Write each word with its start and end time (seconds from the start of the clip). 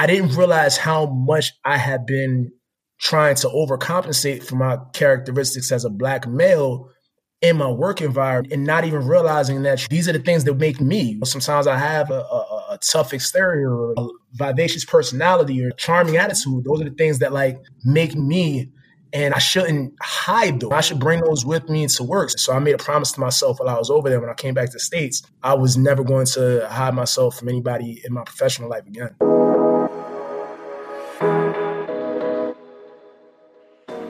I 0.00 0.06
didn't 0.06 0.34
realize 0.34 0.78
how 0.78 1.04
much 1.04 1.52
I 1.62 1.76
had 1.76 2.06
been 2.06 2.50
trying 3.00 3.34
to 3.34 3.48
overcompensate 3.48 4.42
for 4.42 4.56
my 4.56 4.78
characteristics 4.94 5.70
as 5.70 5.84
a 5.84 5.90
black 5.90 6.26
male 6.26 6.88
in 7.42 7.58
my 7.58 7.70
work 7.70 8.00
environment 8.00 8.50
and 8.50 8.64
not 8.64 8.86
even 8.86 9.06
realizing 9.06 9.62
that 9.64 9.86
these 9.90 10.08
are 10.08 10.14
the 10.14 10.18
things 10.18 10.44
that 10.44 10.54
make 10.54 10.80
me. 10.80 11.20
Sometimes 11.24 11.66
I 11.66 11.76
have 11.76 12.10
a, 12.10 12.20
a, 12.20 12.66
a 12.70 12.78
tough 12.78 13.12
exterior 13.12 13.74
or 13.74 13.94
a 13.98 14.08
vivacious 14.32 14.86
personality 14.86 15.62
or 15.62 15.70
charming 15.72 16.16
attitude. 16.16 16.64
Those 16.64 16.80
are 16.80 16.84
the 16.84 16.96
things 16.96 17.18
that 17.18 17.34
like 17.34 17.58
make 17.84 18.14
me 18.14 18.70
and 19.12 19.34
I 19.34 19.38
shouldn't 19.38 19.92
hide 20.00 20.60
them. 20.60 20.72
I 20.72 20.80
should 20.80 20.98
bring 20.98 21.20
those 21.20 21.44
with 21.44 21.68
me 21.68 21.86
to 21.88 22.04
work. 22.04 22.30
So 22.30 22.54
I 22.54 22.58
made 22.58 22.74
a 22.74 22.78
promise 22.78 23.12
to 23.12 23.20
myself 23.20 23.60
while 23.60 23.68
I 23.68 23.76
was 23.76 23.90
over 23.90 24.08
there 24.08 24.20
when 24.20 24.30
I 24.30 24.34
came 24.34 24.54
back 24.54 24.68
to 24.68 24.74
the 24.74 24.80
States. 24.80 25.22
I 25.42 25.52
was 25.52 25.76
never 25.76 26.02
going 26.02 26.24
to 26.28 26.66
hide 26.70 26.94
myself 26.94 27.38
from 27.38 27.50
anybody 27.50 28.00
in 28.02 28.14
my 28.14 28.24
professional 28.24 28.70
life 28.70 28.86
again. 28.86 29.14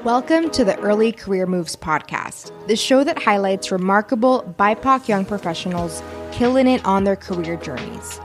Welcome 0.05 0.49
to 0.53 0.65
the 0.65 0.79
Early 0.79 1.13
Career 1.13 1.45
Moves 1.45 1.77
podcast, 1.77 2.53
the 2.67 2.75
show 2.75 3.05
that 3.05 3.23
highlights 3.23 3.71
remarkable 3.71 4.55
BIPOC 4.59 5.09
young 5.09 5.27
professionals 5.27 6.03
killing 6.33 6.67
it 6.67 6.83
on 6.87 7.05
their 7.05 7.17
career 7.17 7.57
journeys. 7.57 8.19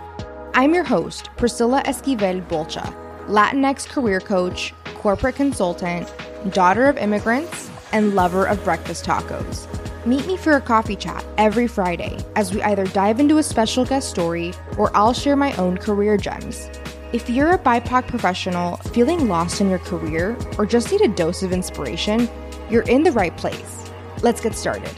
I'm 0.54 0.74
your 0.74 0.86
host, 0.86 1.30
Priscilla 1.36 1.84
Esquivel 1.84 2.48
Bolcha, 2.48 2.96
Latinx 3.28 3.90
career 3.90 4.22
coach, 4.22 4.74
corporate 4.94 5.36
consultant, 5.36 6.10
daughter 6.52 6.86
of 6.86 6.98
immigrants, 6.98 7.70
and 7.92 8.16
lover 8.16 8.46
of 8.46 8.64
breakfast 8.64 9.04
tacos. 9.04 9.68
Meet 10.06 10.26
me 10.28 10.38
for 10.38 10.54
a 10.54 10.62
coffee 10.62 10.96
chat 10.96 11.26
every 11.38 11.68
Friday 11.68 12.18
as 12.38 12.54
we 12.54 12.64
either 12.64 12.86
dive 12.86 13.20
into 13.20 13.38
a 13.38 13.44
special 13.44 13.84
guest 13.84 14.10
story 14.10 14.54
or 14.78 14.96
I'll 14.96 15.12
share 15.12 15.36
my 15.36 15.54
own 15.58 15.78
career 15.78 16.16
gems. 16.16 16.70
If 17.16 17.30
you're 17.30 17.54
a 17.54 17.58
BIPOC 17.58 18.08
professional 18.08 18.76
feeling 18.92 19.30
lost 19.30 19.62
in 19.62 19.70
your 19.70 19.80
career 19.80 20.38
or 20.58 20.66
just 20.66 20.92
need 20.92 21.00
a 21.00 21.08
dose 21.08 21.44
of 21.44 21.54
inspiration, 21.54 22.28
you're 22.70 22.84
in 22.90 23.04
the 23.04 23.12
right 23.14 23.36
place. 23.38 23.90
Let's 24.22 24.42
get 24.42 24.54
started. 24.54 24.92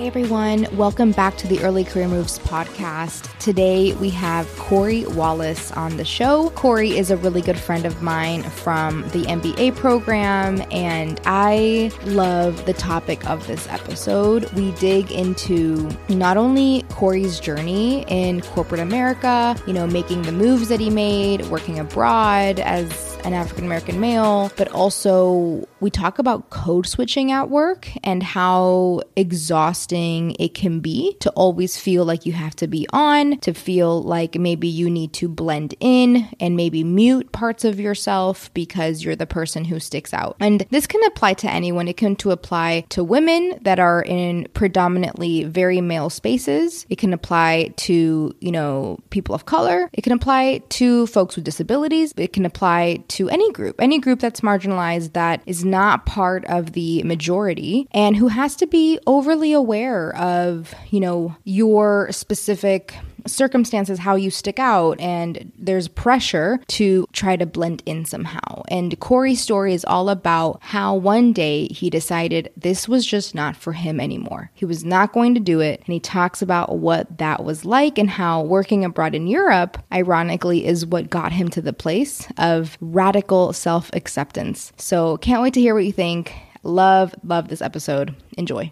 Hey 0.00 0.06
everyone, 0.06 0.66
welcome 0.78 1.12
back 1.12 1.36
to 1.36 1.46
the 1.46 1.60
Early 1.60 1.84
Career 1.84 2.08
Moves 2.08 2.38
podcast. 2.38 3.38
Today 3.38 3.92
we 3.96 4.08
have 4.08 4.46
Korey 4.56 5.06
Wallace 5.14 5.70
on 5.72 5.98
the 5.98 6.06
show. 6.06 6.48
Korey 6.52 6.92
is 6.92 7.10
a 7.10 7.18
really 7.18 7.42
good 7.42 7.58
friend 7.58 7.84
of 7.84 8.00
mine 8.00 8.42
from 8.42 9.02
the 9.10 9.24
MBA 9.24 9.76
program, 9.76 10.62
and 10.70 11.20
I 11.26 11.92
love 12.04 12.64
the 12.64 12.72
topic 12.72 13.28
of 13.28 13.46
this 13.46 13.68
episode. 13.68 14.50
We 14.52 14.72
dig 14.76 15.12
into 15.12 15.90
not 16.08 16.38
only 16.38 16.84
Korey's 16.84 17.38
journey 17.38 18.06
in 18.08 18.40
corporate 18.40 18.80
America, 18.80 19.54
you 19.66 19.74
know, 19.74 19.86
making 19.86 20.22
the 20.22 20.32
moves 20.32 20.70
that 20.70 20.80
he 20.80 20.88
made, 20.88 21.44
working 21.48 21.78
abroad 21.78 22.58
as 22.58 23.18
an 23.24 23.34
African 23.34 23.66
American 23.66 24.00
male, 24.00 24.50
but 24.56 24.68
also 24.68 25.68
we 25.80 25.90
talk 25.90 26.18
about 26.18 26.50
code 26.50 26.86
switching 26.86 27.32
at 27.32 27.48
work 27.50 27.88
and 28.04 28.22
how 28.22 29.00
exhausting 29.16 30.36
it 30.38 30.54
can 30.54 30.80
be 30.80 31.16
to 31.20 31.30
always 31.30 31.78
feel 31.78 32.04
like 32.04 32.26
you 32.26 32.32
have 32.32 32.54
to 32.56 32.66
be 32.66 32.86
on, 32.92 33.38
to 33.40 33.54
feel 33.54 34.02
like 34.02 34.36
maybe 34.36 34.68
you 34.68 34.90
need 34.90 35.12
to 35.14 35.28
blend 35.28 35.74
in 35.80 36.28
and 36.38 36.56
maybe 36.56 36.84
mute 36.84 37.32
parts 37.32 37.64
of 37.64 37.80
yourself 37.80 38.52
because 38.54 39.02
you're 39.02 39.16
the 39.16 39.26
person 39.26 39.64
who 39.64 39.80
sticks 39.80 40.12
out. 40.12 40.36
And 40.40 40.66
this 40.70 40.86
can 40.86 41.02
apply 41.04 41.34
to 41.34 41.50
anyone. 41.50 41.88
It 41.88 41.96
can 41.96 42.16
to 42.16 42.30
apply 42.30 42.84
to 42.90 43.02
women 43.02 43.58
that 43.62 43.78
are 43.78 44.02
in 44.02 44.48
predominantly 44.52 45.44
very 45.44 45.80
male 45.80 46.10
spaces. 46.10 46.86
It 46.88 46.98
can 46.98 47.12
apply 47.12 47.72
to, 47.78 48.34
you 48.40 48.52
know, 48.52 48.98
people 49.10 49.34
of 49.34 49.46
color. 49.46 49.88
It 49.92 50.02
can 50.02 50.12
apply 50.12 50.62
to 50.70 51.06
folks 51.06 51.36
with 51.36 51.44
disabilities. 51.44 52.12
It 52.16 52.32
can 52.32 52.44
apply 52.44 53.04
to 53.08 53.28
any 53.30 53.50
group, 53.52 53.80
any 53.80 53.98
group 53.98 54.20
that's 54.20 54.40
marginalized 54.40 55.12
that 55.14 55.42
is 55.46 55.64
not 55.70 56.06
part 56.06 56.44
of 56.46 56.72
the 56.72 57.02
majority 57.04 57.88
and 57.92 58.16
who 58.16 58.28
has 58.28 58.56
to 58.56 58.66
be 58.66 58.98
overly 59.06 59.52
aware 59.52 60.14
of, 60.16 60.74
you 60.90 61.00
know, 61.00 61.36
your 61.44 62.10
specific 62.12 62.94
circumstances 63.26 63.98
how 63.98 64.16
you 64.16 64.30
stick 64.30 64.58
out 64.58 65.00
and 65.00 65.52
there's 65.56 65.88
pressure 65.88 66.60
to 66.68 67.06
try 67.12 67.36
to 67.36 67.46
blend 67.46 67.82
in 67.86 68.04
somehow. 68.04 68.62
And 68.68 68.98
Korey's 69.00 69.40
story 69.40 69.74
is 69.74 69.84
all 69.84 70.08
about 70.08 70.58
how 70.62 70.94
one 70.94 71.32
day 71.32 71.66
he 71.68 71.90
decided 71.90 72.52
this 72.56 72.88
was 72.88 73.06
just 73.06 73.34
not 73.34 73.56
for 73.56 73.72
him 73.72 74.00
anymore. 74.00 74.50
He 74.54 74.64
was 74.64 74.84
not 74.84 75.12
going 75.12 75.34
to 75.34 75.40
do 75.40 75.60
it. 75.60 75.80
And 75.84 75.92
he 75.92 76.00
talks 76.00 76.42
about 76.42 76.78
what 76.78 77.18
that 77.18 77.44
was 77.44 77.64
like 77.64 77.98
and 77.98 78.10
how 78.10 78.42
working 78.42 78.84
abroad 78.84 79.14
in 79.14 79.26
Europe, 79.26 79.78
ironically, 79.92 80.66
is 80.66 80.86
what 80.86 81.10
got 81.10 81.32
him 81.32 81.48
to 81.50 81.62
the 81.62 81.72
place 81.72 82.28
of 82.36 82.76
radical 82.80 83.52
self 83.52 83.90
acceptance. 83.92 84.72
So 84.76 85.16
can't 85.18 85.42
wait 85.42 85.54
to 85.54 85.60
hear 85.60 85.74
what 85.74 85.84
you 85.84 85.92
think. 85.92 86.32
Love, 86.62 87.14
love 87.24 87.48
this 87.48 87.62
episode. 87.62 88.14
Enjoy. 88.36 88.70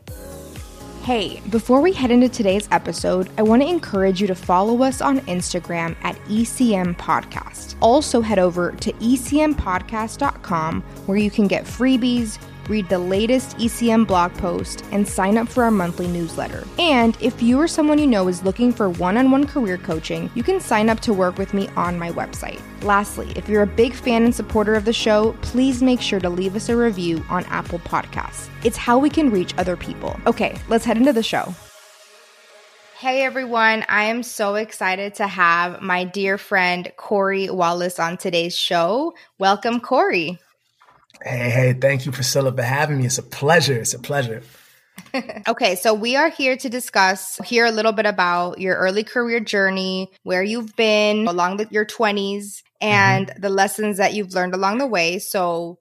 Hey, 1.03 1.41
before 1.49 1.81
we 1.81 1.95
head 1.95 2.11
into 2.11 2.29
today's 2.29 2.69
episode, 2.71 3.31
I 3.39 3.43
want 3.43 3.63
to 3.63 3.69
encourage 3.69 4.21
you 4.21 4.27
to 4.27 4.35
follow 4.35 4.83
us 4.83 5.01
on 5.01 5.21
Instagram 5.21 5.97
at 6.03 6.17
ECM 6.27 6.99
Podcast. 6.99 7.77
Also, 7.81 8.21
head 8.21 8.39
over 8.39 8.73
to 8.73 8.93
ecmpodcast.com 8.93 10.83
where 11.07 11.17
you 11.17 11.31
can 11.31 11.47
get 11.47 11.65
freebies 11.65 12.39
read 12.69 12.89
the 12.89 12.99
latest 12.99 13.57
ECM 13.59 14.07
blog 14.07 14.33
post, 14.35 14.85
and 14.93 15.07
sign 15.07 15.39
up 15.39 15.49
for 15.49 15.65
our 15.65 15.71
monthly 15.71 16.07
newsletter. 16.07 16.67
And 16.79 17.17
if 17.21 17.43
you 17.43 17.59
or 17.61 17.69
someone 17.69 17.99
you 17.99 18.07
know 18.07 18.29
is 18.29 18.43
looking 18.43 18.73
for 18.73 18.91
one 18.91 19.17
on 19.17 19.31
one 19.31 19.47
career 19.47 19.79
coaching, 19.79 20.31
you 20.35 20.43
can 20.43 20.61
sign 20.61 20.89
up 20.89 21.01
to 21.01 21.13
work 21.13 21.39
with 21.39 21.55
me 21.55 21.69
on 21.77 21.99
my 21.99 22.11
website. 22.13 22.61
Lastly, 22.83 23.33
if 23.37 23.49
you're 23.49 23.63
a 23.63 23.67
big 23.67 23.95
fan 23.95 24.25
and 24.25 24.35
supporter 24.35 24.75
of 24.75 24.85
the 24.85 24.93
show, 24.93 25.33
please 25.43 25.83
make 25.83 26.01
sure 26.01 26.21
to 26.21 26.31
leave 26.31 26.55
us 26.55 26.69
a 26.69 26.77
review 26.77 27.25
on 27.29 27.45
Apple 27.47 27.81
Podcasts. 27.81 28.49
It's 28.65 28.77
how 28.77 28.99
we 28.99 29.11
can 29.11 29.31
reach 29.31 29.55
other 29.59 29.77
people. 29.77 30.19
Okay, 30.27 30.59
let's 30.69 30.85
head 30.85 30.97
into 30.97 31.13
the 31.13 31.23
show. 31.23 31.55
Hey 32.99 33.23
everyone, 33.23 33.85
I 33.89 34.07
am 34.07 34.25
so 34.25 34.57
excited 34.57 35.15
to 35.15 35.29
have 35.29 35.81
my 35.81 36.03
dear 36.03 36.37
friend 36.37 36.91
Korey 36.97 37.49
Wallace 37.49 38.01
on 38.01 38.17
today's 38.17 38.57
show. 38.57 39.15
Welcome, 39.39 39.81
Korey. 39.81 40.41
Hey, 41.23 41.51
hey, 41.51 41.73
thank 41.73 42.07
you, 42.07 42.13
Priscilla, 42.13 42.53
for 42.53 42.63
having 42.63 42.99
me. 42.99 43.07
It's 43.07 43.19
a 43.19 43.23
pleasure. 43.23 43.75
It's 43.81 43.95
a 43.95 43.99
pleasure. 43.99 44.43
okay, 45.49 45.75
so 45.75 45.95
we 45.95 46.17
are 46.17 46.29
here 46.29 46.57
to 46.57 46.69
discuss, 46.69 47.39
hear 47.45 47.65
a 47.65 47.71
little 47.71 47.93
bit 47.93 48.07
about 48.07 48.61
your 48.61 48.77
early 48.77 49.05
career 49.05 49.41
journey, 49.41 50.11
where 50.23 50.43
you've 50.43 50.75
been 50.77 51.27
along 51.27 51.59
the, 51.59 51.69
your 51.71 51.85
20s, 51.85 52.63
and 52.81 53.29
mm-hmm. 53.29 53.41
the 53.41 53.49
lessons 53.49 53.97
that 53.99 54.15
you've 54.15 54.35
learned 54.35 54.55
along 54.55 54.79
the 54.79 54.87
way. 54.87 55.19
So 55.19 55.79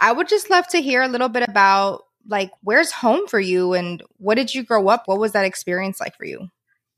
I 0.00 0.12
would 0.12 0.28
just 0.28 0.50
love 0.50 0.66
to 0.68 0.80
hear 0.80 1.02
a 1.02 1.08
little 1.08 1.28
bit 1.28 1.48
about 1.48 2.04
like 2.26 2.50
where's 2.62 2.92
home 2.92 3.26
for 3.26 3.40
you 3.40 3.72
and 3.74 4.02
what 4.18 4.36
did 4.36 4.54
you 4.54 4.62
grow 4.62 4.88
up? 4.88 5.04
What 5.06 5.18
was 5.18 5.32
that 5.32 5.44
experience 5.44 6.00
like 6.00 6.16
for 6.16 6.24
you? 6.24 6.48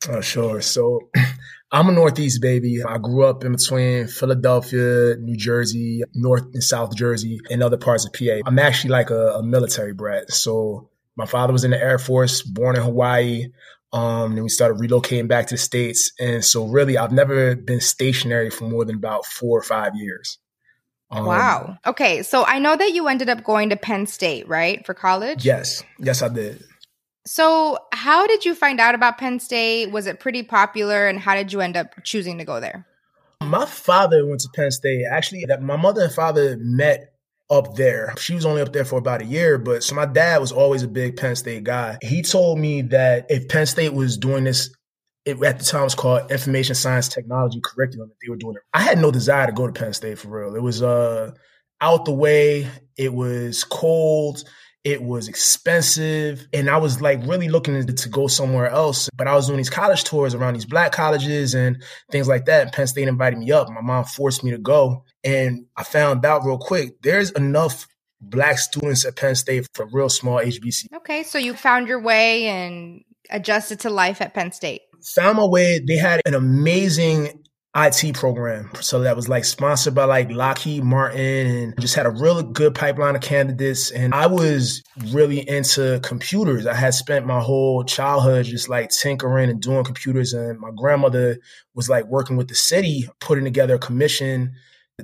Oh, 0.09 0.21
sure. 0.21 0.61
So 0.61 1.11
I'm 1.73 1.89
a 1.89 1.93
Northeast 1.93 2.43
baby. 2.43 2.83
I 2.87 2.99
grew 2.99 3.25
up 3.25 3.45
in 3.45 3.53
between 3.53 4.07
Philadelphia, 4.07 5.17
New 5.19 5.37
Jersey, 5.37 6.03
North 6.15 6.45
and 6.53 6.63
South 6.63 6.95
Jersey, 6.95 7.41
and 7.51 7.63
other 7.63 7.79
parts 7.79 8.05
of 8.05 8.13
PA. 8.13 8.41
I'm 8.45 8.59
actually 8.59 8.91
like 8.91 9.09
a, 9.09 9.37
a 9.37 9.43
military 9.43 9.95
brat. 9.95 10.31
So 10.31 10.91
my 11.17 11.25
father 11.25 11.53
was 11.53 11.65
in 11.65 11.71
the 11.71 11.83
Air 11.83 11.99
Force, 11.99 12.43
born 12.43 12.77
in 12.77 12.83
Hawaii. 12.83 13.47
Um, 13.91 14.33
and 14.33 14.43
we 14.43 14.49
started 14.51 14.79
relocating 14.79 15.29
back 15.29 15.47
to 15.47 15.55
the 15.55 15.59
States. 15.59 16.13
And 16.21 16.45
so 16.45 16.67
really 16.67 16.99
I've 16.99 17.13
never 17.13 17.57
been 17.57 17.81
stationary 17.81 18.51
for 18.51 18.65
more 18.65 18.85
than 18.85 18.97
about 18.97 19.25
four 19.25 19.59
or 19.59 19.63
five 19.63 19.93
years. 19.95 20.39
Um, 21.11 21.27
wow. 21.27 21.77
Okay. 21.87 22.23
So 22.23 22.45
I 22.45 22.59
know 22.59 22.77
that 22.77 22.93
you 22.93 23.09
ended 23.09 23.29
up 23.29 23.45
going 23.45 23.71
to 23.71 23.77
Penn 23.77 24.07
State, 24.07 24.49
right? 24.49 24.85
For 24.85 24.95
college? 24.95 25.45
Yes. 25.45 25.83
Yes, 25.99 26.23
I 26.23 26.29
did. 26.29 26.65
So, 27.25 27.79
how 27.93 28.27
did 28.27 28.45
you 28.45 28.55
find 28.55 28.81
out 28.81 28.95
about 28.95 29.19
Penn 29.19 29.39
State? 29.39 29.93
Was 29.93 30.07
it 30.07 30.19
pretty 30.19 30.43
popular, 30.43 31.07
and 31.07 31.19
how 31.19 31.35
did 31.35 31.53
you 31.53 31.61
end 31.61 31.77
up 31.77 31.95
choosing 32.03 32.39
to 32.39 32.45
go 32.45 32.61
there? 32.61 32.87
My 33.41 33.67
father 33.67 34.27
went 34.27 34.41
to 34.41 34.49
Penn 34.55 34.71
State. 34.71 35.05
Actually, 35.11 35.47
my 35.61 35.77
mother 35.77 36.03
and 36.05 36.13
father 36.13 36.57
met 36.61 37.13
up 37.51 37.75
there. 37.75 38.15
She 38.19 38.35
was 38.35 38.47
only 38.47 38.63
up 38.63 38.73
there 38.73 38.85
for 38.85 38.99
about 38.99 39.23
a 39.23 39.27
year, 39.27 39.59
but 39.59 39.85
so 39.85 39.95
my 39.95 40.07
dad 40.07 40.41
was 40.41 40.51
always 40.51 40.83
a 40.83 40.89
big 40.89 41.17
Penn 41.17 41.37
State 41.37 41.65
guy. 41.65 41.99
He 42.03 42.23
told 42.23 42.59
me 42.59 42.83
that 42.83 43.27
if 43.29 43.49
Penn 43.49 43.67
State 43.67 43.93
was 43.93 44.17
doing 44.17 44.45
this, 44.45 44.75
it, 45.25 45.41
at 45.43 45.59
the 45.59 45.65
time 45.65 45.83
it 45.83 45.85
was 45.85 45.95
called 45.95 46.31
Information 46.33 46.75
Science 46.75 47.09
Technology 47.09 47.61
curriculum 47.63 48.09
that 48.09 48.17
they 48.23 48.31
were 48.31 48.37
doing 48.37 48.57
it. 48.57 48.63
I 48.73 48.81
had 48.81 48.99
no 48.99 49.11
desire 49.11 49.47
to 49.47 49.53
go 49.53 49.67
to 49.67 49.73
Penn 49.73 49.93
State 49.93 50.19
for 50.19 50.29
real. 50.29 50.57
It 50.57 50.63
was 50.63 50.83
uh 50.83 51.33
out 51.81 52.05
the 52.05 52.13
way. 52.13 52.69
It 52.97 53.13
was 53.13 53.65
cold. 53.65 54.45
It 54.85 55.03
was 55.03 55.29
expensive. 55.29 56.47
And 56.53 56.69
I 56.69 56.77
was 56.79 57.01
like 57.01 57.21
really 57.25 57.49
looking 57.49 57.87
to, 57.87 57.93
to 57.93 58.09
go 58.09 58.27
somewhere 58.27 58.69
else. 58.69 59.09
But 59.17 59.29
I 59.29 59.35
was 59.35 59.47
doing 59.47 59.59
these 59.59 59.71
college 59.71 60.05
tours 60.05 60.35
around 60.35 60.55
these 60.55 60.65
black 60.65 60.93
colleges 60.93 61.55
and 61.55 61.83
things 62.11 62.27
like 62.27 62.47
that. 62.47 62.73
Penn 62.73 62.87
State 62.87 63.09
invited 63.09 63.39
me 63.39 63.53
up. 63.53 63.69
My 63.71 63.81
mom 63.81 64.05
forced 64.05 64.43
me 64.43 64.51
to 64.51 64.59
go. 64.59 65.05
And 65.23 65.67
I 65.77 65.85
found 65.85 66.25
out 66.25 66.45
real 66.45 66.59
quick 66.59 67.01
there's 67.03 67.31
enough 67.33 67.87
black 68.21 68.59
students 68.59 69.05
at 69.05 69.17
Penn 69.17 69.35
State 69.35 69.67
for 69.75 69.87
real 69.93 70.09
small 70.09 70.39
HBC. 70.39 70.87
Okay. 70.97 71.23
So 71.23 71.39
you 71.39 71.55
found 71.55 71.89
your 71.89 72.01
way 72.01 72.47
and 72.47 73.05
adjusted 73.31 73.81
to 73.81 73.91
life 73.91 74.21
at 74.21 74.35
Penn 74.35 74.53
State. 74.53 74.83
Found 75.15 75.39
my 75.39 75.45
way. 75.45 75.81
They 75.81 75.97
had 75.97 76.23
an 76.27 76.35
amazing 76.35 77.42
IT 77.75 78.15
program. 78.15 78.71
So 78.81 79.01
that 79.01 79.17
was 79.17 79.31
like 79.31 79.47
sponsored 79.47 79.95
by 79.95 80.05
like 80.05 80.31
Lockheed 80.31 80.85
Martin 80.85 81.47
and 81.47 81.81
just 81.81 81.95
had 81.95 82.05
a 82.05 82.11
really 82.11 82.43
good 82.43 82.75
pipeline 82.75 83.17
of 83.17 83.23
candidates. 83.23 83.91
And 83.91 84.13
I 84.15 84.27
was 84.27 84.83
really 85.07 85.49
into 85.49 85.99
computers. 86.03 86.67
I 86.67 86.75
had 86.75 86.93
spent 86.93 87.27
my 87.27 87.41
whole 87.41 87.83
childhood 87.85 88.45
just 88.45 88.69
like 88.69 88.91
tinkering 88.91 89.49
and 89.49 89.61
doing 89.61 89.85
computers. 89.85 90.35
And 90.35 90.61
my 90.61 90.71
grandmother 90.77 91.39
was 91.75 91.89
like 91.89 92.05
working 92.07 92.37
with 92.37 92.49
the 92.49 92.55
city, 92.55 93.09
putting 93.21 93.45
together 93.45 93.77
a 93.77 93.79
commission 93.79 94.55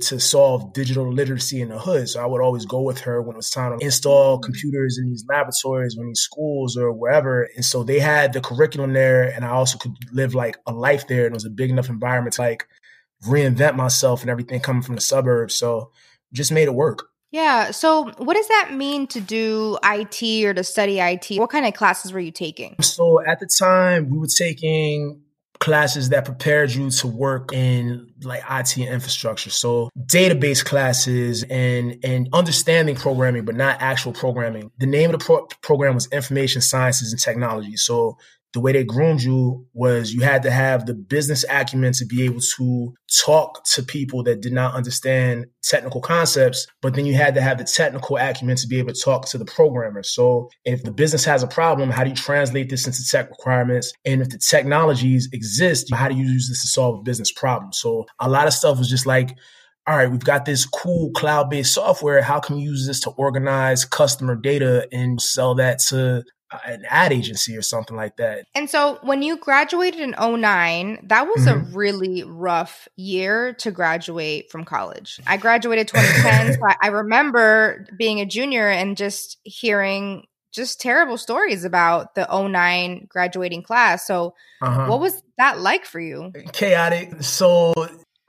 to 0.03 0.21
solve 0.21 0.73
digital 0.73 1.13
literacy 1.13 1.61
in 1.61 1.69
the 1.69 1.79
hood. 1.79 2.09
So 2.09 2.23
I 2.23 2.27
would 2.27 2.41
always 2.41 2.65
go 2.65 2.83
with 2.83 3.01
her 3.01 3.21
when 3.23 3.35
it 3.35 3.37
was 3.37 3.51
time 3.51 3.79
to 3.79 3.85
install 3.85 4.39
computers 4.39 4.99
in 4.99 5.07
these 5.07 5.25
laboratories 5.29 5.97
or 5.97 6.03
in 6.03 6.09
these 6.09 6.21
schools 6.21 6.77
or 6.77 6.93
wherever. 6.93 7.49
And 7.57 7.65
so 7.65 7.83
they 7.83 7.99
had 7.99 8.33
the 8.33 8.41
curriculum 8.41 8.93
there 8.93 9.25
and 9.25 9.45
I 9.45 9.51
also 9.51 9.79
could 9.79 9.93
live 10.13 10.35
like 10.35 10.57
a 10.67 10.73
life 10.73 11.07
there. 11.09 11.27
And 11.27 11.33
it 11.33 11.37
was 11.37 11.45
a 11.45 11.51
big 11.51 11.71
enough 11.71 11.89
environment 11.89 12.35
to 12.35 12.43
like 12.43 12.67
reinvent 13.25 13.77
myself 13.77 14.23
and 14.23 14.31
everything 14.31 14.61
coming 14.61 14.83
from 14.83 14.95
the 14.95 15.01
suburbs. 15.01 15.55
So 15.55 15.91
just 16.33 16.53
made 16.53 16.69
it 16.69 16.75
work. 16.75 17.09
Yeah. 17.31 17.73
So, 17.73 18.11
what 18.17 18.35
does 18.35 18.49
that 18.49 18.71
mean 18.73 19.07
to 19.09 19.21
do 19.21 19.79
IT 19.85 20.47
or 20.47 20.55
to 20.55 20.65
study 20.65 20.99
IT? 20.99 21.39
What 21.39 21.51
kind 21.51 21.67
of 21.67 21.75
classes 21.75 22.11
were 22.13 22.21
you 22.21 22.31
taking? 22.33 22.77
So, 22.81 23.21
at 23.27 23.39
the 23.39 23.47
time, 23.47 24.09
we 24.09 24.17
were 24.17 24.27
taking 24.27 25.21
classes 25.61 26.11
that 26.11 26.25
prepared 26.25 26.71
you 26.71 26.91
to 26.91 27.07
work 27.07 27.53
in 27.53 28.13
like 28.23 28.43
IT 28.49 28.79
infrastructure. 28.79 29.51
So 29.51 29.91
database 30.07 30.65
classes 30.65 31.45
and 31.45 31.99
and 32.05 32.29
understanding 32.33 32.97
programming, 32.97 33.45
but 33.45 33.57
not 33.57 33.81
actual 33.81 34.13
programming. 34.13 34.71
The 34.79 34.87
name 34.87 35.13
of 35.13 35.19
the 35.19 35.25
pro- 35.25 35.47
program 35.63 35.95
was 35.95 36.07
Information 36.13 36.63
Sciences 36.63 37.13
and 37.13 37.21
Technology. 37.21 37.77
So 37.77 38.19
the 38.59 38.63
way 38.63 38.73
they 38.73 38.83
groomed 38.83 39.23
you 39.23 39.65
was 39.73 40.13
you 40.13 40.23
had 40.23 40.43
to 40.43 40.51
have 40.51 40.85
the 40.85 40.93
business 40.93 41.45
acumen 41.49 41.93
to 41.93 42.05
be 42.05 42.25
able 42.25 42.41
to 42.41 42.93
talk 43.25 43.65
to 43.65 43.85
people 43.85 44.25
that 44.25 44.41
did 44.41 44.53
not 44.53 44.75
understand 44.75 45.47
technical 45.63 46.01
concepts, 46.01 46.67
but 46.83 46.95
then 46.95 47.07
you 47.07 47.15
had 47.15 47.37
to 47.37 47.41
have 47.41 47.57
the 47.57 47.63
technical 47.63 48.17
acumen 48.17 48.57
to 48.57 48.67
be 48.67 48.81
able 48.81 48.93
to 48.93 49.01
talk 49.01 49.29
to 49.29 49.39
the 49.39 49.45
programmers. 49.45 50.13
So 50.13 50.51
if 50.65 50.83
the 50.83 50.91
business 50.91 51.25
has 51.25 51.45
a 51.45 51.47
problem, 51.47 51.91
how 51.91 52.03
do 52.03 52.11
you 52.11 52.17
translate 52.17 52.69
this 52.69 52.85
into 52.85 53.09
tech 53.09 53.31
requirements? 53.31 53.93
And 54.05 54.23
if 54.23 54.31
the 54.31 54.39
technologies 54.39 55.29
exist, 55.33 55.95
how 55.95 56.09
do 56.09 56.17
you 56.17 56.25
use 56.25 56.49
this 56.49 56.63
to 56.63 56.67
solve 56.67 56.99
a 56.99 57.03
business 57.03 57.31
problem? 57.31 57.73
So 57.73 58.07
a 58.19 58.29
lot 58.29 58.49
of 58.49 58.53
stuff 58.53 58.77
was 58.77 58.91
just 58.91 59.07
like, 59.07 59.37
all 59.87 59.97
right, 59.97 60.11
we've 60.11 60.19
got 60.19 60.47
this 60.47 60.67
cool 60.67 61.13
cloud 61.13 61.49
based 61.49 61.75
software. 61.75 62.23
How 62.23 62.41
can 62.41 62.57
we 62.57 62.63
use 62.63 62.89
this 62.89 62.99
to 63.03 63.11
organize 63.11 63.85
customer 63.85 64.35
data 64.35 64.89
and 64.91 65.23
sell 65.23 65.55
that 65.55 65.79
to 65.91 66.25
an 66.65 66.85
ad 66.89 67.13
agency 67.13 67.57
or 67.57 67.63
something 67.63 67.97
like 67.97 68.17
that. 68.17 68.47
And 68.55 68.69
so 68.71 68.99
when 69.03 69.23
you 69.23 69.37
graduated 69.37 70.01
in 70.01 70.15
09, 70.19 71.07
that 71.09 71.27
was 71.27 71.47
mm-hmm. 71.47 71.61
a 71.61 71.77
really 71.77 72.23
rough 72.25 72.89
year 72.97 73.53
to 73.55 73.71
graduate 73.71 74.51
from 74.51 74.65
college. 74.65 75.21
I 75.27 75.37
graduated 75.37 75.89
2010, 75.89 76.55
so 76.55 76.61
I 76.83 76.89
remember 76.89 77.87
being 77.97 78.21
a 78.21 78.27
junior 78.27 78.69
and 78.69 78.97
just 78.97 79.39
hearing 79.45 80.27
just 80.53 80.81
terrible 80.81 81.19
stories 81.19 81.65
about 81.65 82.15
the 82.15 82.27
09 82.31 83.07
graduating 83.09 83.63
class. 83.63 84.07
So 84.07 84.35
uh-huh. 84.63 84.87
what 84.87 85.01
was 85.01 85.23
that 85.37 85.61
like 85.61 85.85
for 85.85 86.01
you? 86.01 86.33
Chaotic. 86.53 87.23
So 87.23 87.75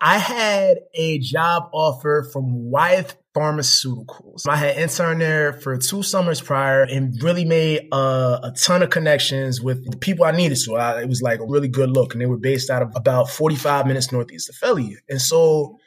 I 0.02 0.18
had 0.18 0.78
a 0.94 1.20
job 1.20 1.70
offer 1.74 2.28
from 2.32 2.70
Wyeth 2.70 3.18
Pharmaceuticals. 3.36 4.48
I 4.48 4.56
had 4.56 4.78
interned 4.78 5.22
there 5.22 5.54
for 5.54 5.78
two 5.78 6.04
summers 6.04 6.42
prior 6.42 6.84
and 6.84 7.22
really 7.22 7.46
made 7.46 7.88
a 7.92 8.54
ton 8.58 8.82
of 8.82 8.90
connections 8.90 9.62
with 9.62 9.90
the 9.90 9.98
people 9.98 10.26
I 10.26 10.32
needed 10.32 10.58
to. 10.66 10.76
I, 10.76 11.02
it 11.02 11.10
was 11.10 11.22
like 11.22 11.40
a 11.40 11.46
really 11.46 11.68
good 11.68 11.92
look, 11.92 12.14
and 12.14 12.22
they 12.22 12.26
were 12.26 12.38
based 12.38 12.70
out 12.70 12.82
of 12.82 12.92
about 12.96 13.30
45 13.30 13.88
minutes 13.88 14.12
northeast 14.12 14.50
of 14.50 14.56
Philly. 14.56 14.96
And 15.10 15.22
so 15.22 15.78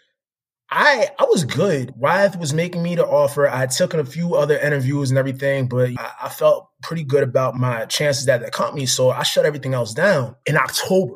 I 0.70 1.10
I 1.18 1.24
was 1.24 1.44
good. 1.44 1.92
Wyeth 1.96 2.38
was 2.38 2.54
making 2.54 2.82
me 2.82 2.94
the 2.94 3.06
offer. 3.06 3.46
I 3.46 3.66
took 3.66 3.92
a 3.92 4.04
few 4.04 4.34
other 4.34 4.58
interviews 4.58 5.10
and 5.10 5.18
everything, 5.18 5.68
but 5.68 5.90
I, 5.98 6.12
I 6.24 6.28
felt 6.30 6.68
pretty 6.82 7.04
good 7.04 7.22
about 7.22 7.54
my 7.54 7.84
chances 7.86 8.26
at 8.28 8.42
the 8.42 8.50
company. 8.50 8.86
So 8.86 9.10
I 9.10 9.22
shut 9.22 9.44
everything 9.44 9.74
else 9.74 9.92
down 9.92 10.36
in 10.46 10.56
October. 10.56 11.14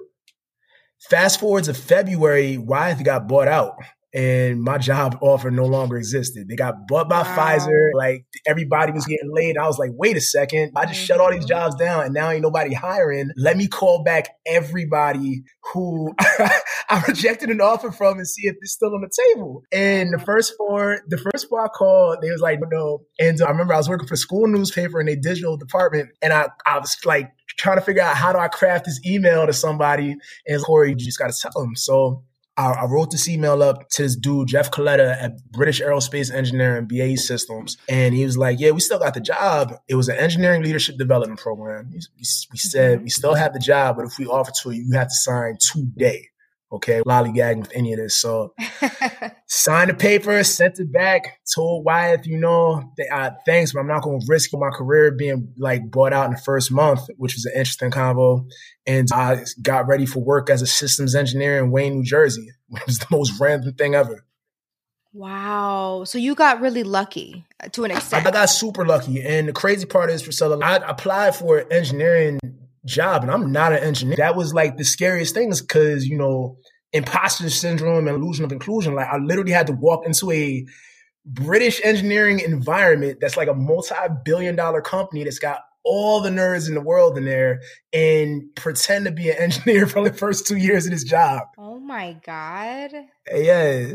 Fast 0.99 1.41
forward 1.41 1.65
to 1.65 1.75
February, 1.75 2.59
Wyeth 2.59 3.05
got 3.05 3.29
bought 3.29 3.49
out 3.49 3.75
and 4.15 4.63
my 4.63 4.79
job 4.79 5.19
offer 5.21 5.51
no 5.51 5.65
longer 5.65 5.97
existed. 5.97 6.49
They 6.49 6.57
got 6.57 6.87
bought 6.89 7.09
by 7.09 7.23
wow. 7.23 7.37
Pfizer. 7.37 7.91
Like 7.95 8.25
everybody 8.47 8.93
was 8.93 9.05
getting 9.05 9.31
laid. 9.33 9.59
I 9.59 9.67
was 9.67 9.79
like, 9.79 9.91
wait 9.93 10.17
a 10.17 10.21
second. 10.21 10.73
I 10.75 10.87
just 10.87 11.01
mm-hmm. 11.01 11.07
shut 11.07 11.21
all 11.21 11.31
these 11.31 11.41
mm-hmm. 11.41 11.49
jobs 11.49 11.77
down 11.77 12.05
and 12.05 12.15
now 12.15 12.31
ain't 12.31 12.43
nobody 12.43 12.73
hiring. 12.73 13.31
Let 13.37 13.57
me 13.57 13.69
call 13.69 14.03
back 14.05 14.29
everybody 14.47 15.43
who 15.73 16.15
I 16.19 17.03
rejected 17.07 17.51
an 17.51 17.61
offer 17.61 17.91
from 17.91 18.19
and 18.19 18.27
see 18.27 18.47
if 18.47 18.57
it's 18.61 18.73
still 18.73 18.95
on 18.95 19.03
the 19.03 19.11
table. 19.35 19.63
And 19.73 20.13
the 20.13 20.25
first 20.25 20.55
four, 20.57 21.01
the 21.09 21.19
first 21.19 21.49
four 21.49 21.65
I 21.65 21.69
called, 21.69 22.19
they 22.23 22.31
was 22.31 22.41
like, 22.41 22.61
no. 22.71 23.03
And 23.19 23.41
I 23.43 23.51
remember 23.51 23.75
I 23.75 23.79
was 23.79 23.89
working 23.89 24.09
for 24.09 24.17
school 24.17 24.47
newspaper 24.47 25.01
in 25.01 25.09
a 25.09 25.17
digital 25.17 25.57
department 25.57 26.11
and 26.23 26.33
I, 26.33 26.49
I 26.65 26.79
was 26.79 26.97
like 27.05 27.31
trying 27.59 27.79
to 27.79 27.85
figure 27.85 28.03
out 28.03 28.17
how 28.17 28.33
do 28.33 28.39
I 28.39 28.49
craft 28.49 28.87
this 28.87 29.01
email 29.05 29.47
to 29.47 29.53
somebody. 29.53 30.17
And 30.47 30.63
Korey, 30.63 30.91
you 30.91 30.97
just 30.97 31.19
got 31.19 31.33
to 31.33 31.39
tell 31.39 31.61
them. 31.61 31.75
So 31.77 32.25
I, 32.57 32.73
I, 32.73 32.85
wrote 32.87 33.11
this 33.11 33.29
email 33.29 33.63
up 33.63 33.89
to 33.91 34.03
this 34.03 34.17
dude, 34.17 34.49
Jeff 34.49 34.71
Coletta 34.71 35.17
at 35.23 35.33
British 35.53 35.81
Aerospace 35.81 36.33
Engineering, 36.33 36.87
BAE 36.87 37.17
Systems. 37.17 37.77
And 37.89 38.15
he 38.15 38.25
was 38.25 38.39
like, 38.39 38.59
Yeah, 38.59 38.71
we 38.71 38.81
still 38.81 38.99
got 38.99 39.15
the 39.15 39.21
job. 39.21 39.75
It 39.89 39.95
was 39.95 40.09
an 40.09 40.17
engineering 40.17 40.63
leadership 40.63 40.97
development 40.97 41.41
program. 41.41 41.91
We, 41.91 42.01
we 42.19 42.59
said, 42.59 42.97
mm-hmm. 42.97 43.05
We 43.05 43.11
still 43.11 43.35
have 43.35 43.53
the 43.53 43.59
job, 43.59 43.97
but 43.97 44.07
if 44.07 44.19
we 44.19 44.27
offer 44.27 44.53
to 44.63 44.71
you, 44.71 44.85
you 44.89 44.99
have 44.99 45.09
to 45.09 45.15
sign 45.15 45.59
today 45.61 46.29
okay, 46.73 47.01
lollygagging 47.03 47.61
with 47.61 47.73
any 47.75 47.93
of 47.93 47.99
this. 47.99 48.19
So 48.19 48.55
signed 49.47 49.91
the 49.91 49.95
paper, 49.95 50.43
sent 50.45 50.79
it 50.79 50.93
back, 50.93 51.41
told 51.55 51.85
Wyeth, 51.85 52.27
you 52.27 52.39
know, 52.39 52.93
uh, 53.13 53.31
thanks, 53.45 53.73
but 53.73 53.81
I'm 53.81 53.87
not 53.87 54.03
going 54.03 54.21
to 54.21 54.27
risk 54.29 54.51
my 54.53 54.71
career 54.71 55.13
being 55.13 55.53
like 55.59 55.91
bought 55.91 56.13
out 56.13 56.27
in 56.27 56.33
the 56.33 56.39
first 56.39 56.73
month, 56.73 57.01
which 57.17 57.35
was 57.35 57.45
an 57.47 57.53
interesting 57.57 57.91
convo. 57.91 58.49
And 58.87 59.09
I 59.13 59.45
got 59.63 59.87
ready 59.87 60.07
for 60.07 60.21
work 60.21 60.51
as 60.51 60.63
a 60.63 60.67
systems 60.67 61.15
engineer 61.15 61.59
in 61.59 61.71
Wayne, 61.71 61.97
New 61.97 62.05
Jersey, 62.05 62.49
which 62.69 62.87
was 62.87 62.99
the 62.99 63.07
most 63.11 63.41
random 63.41 63.75
thing 63.75 63.95
ever. 63.95 64.25
Wow. 65.13 66.05
So 66.05 66.19
you 66.19 66.35
got 66.35 66.61
really 66.61 66.83
lucky 66.83 67.47
uh, 67.63 67.69
to 67.69 67.85
an 67.85 67.91
extent. 67.91 68.27
I 68.27 68.31
got 68.31 68.51
super 68.51 68.85
lucky. 68.85 69.23
And 69.23 69.49
the 69.49 69.53
crazy 69.55 69.87
part 69.87 70.11
is, 70.11 70.23
Priscilla, 70.23 70.59
I 70.63 70.77
applied 70.77 71.35
for 71.35 71.65
engineering 71.73 72.39
job 72.87 73.23
and 73.23 73.31
I'm 73.31 73.53
not 73.53 73.73
an 73.73 73.81
engineer. 73.83 74.17
That 74.17 74.37
was 74.37 74.55
like 74.55 74.77
the 74.77 74.85
scariest 74.85 75.35
things 75.35 75.61
because, 75.61 76.07
you 76.07 76.17
know, 76.17 76.57
imposter 76.93 77.51
syndrome 77.51 78.09
and 78.09 78.17
illusion 78.17 78.45
of 78.45 78.53
inclusion. 78.53 78.95
Like 78.95 79.09
I 79.09 79.19
literally 79.19 79.53
had 79.53 79.67
to 79.67 79.73
walk 79.73 80.07
into 80.07 80.31
a 80.31 80.65
British 81.27 81.81
engineering 81.85 82.41
environment 82.41 83.19
that's 83.21 83.37
like 83.37 83.49
a 83.49 83.55
multi-billion 83.55 84.57
dollar 84.57 84.81
company 84.81 85.25
that's 85.25 85.39
got 85.39 85.61
all 85.85 86.21
the 86.21 86.31
nerds 86.31 86.69
in 86.69 86.75
the 86.75 86.81
world 86.81 87.17
in 87.17 87.25
there 87.25 87.61
and 87.93 88.43
pretend 88.57 89.05
to 89.07 89.13
be 89.13 89.31
an 89.31 89.37
engineer 89.39 89.87
for 89.87 90.09
the 90.09 90.13
first 90.13 90.47
two 90.47 90.57
years 90.57 90.87
of 90.87 90.93
this 90.93 91.05
job. 91.05 91.43
Oh 91.59 91.79
my 91.79 92.17
God. 92.25 92.91
Yeah. 93.33 93.93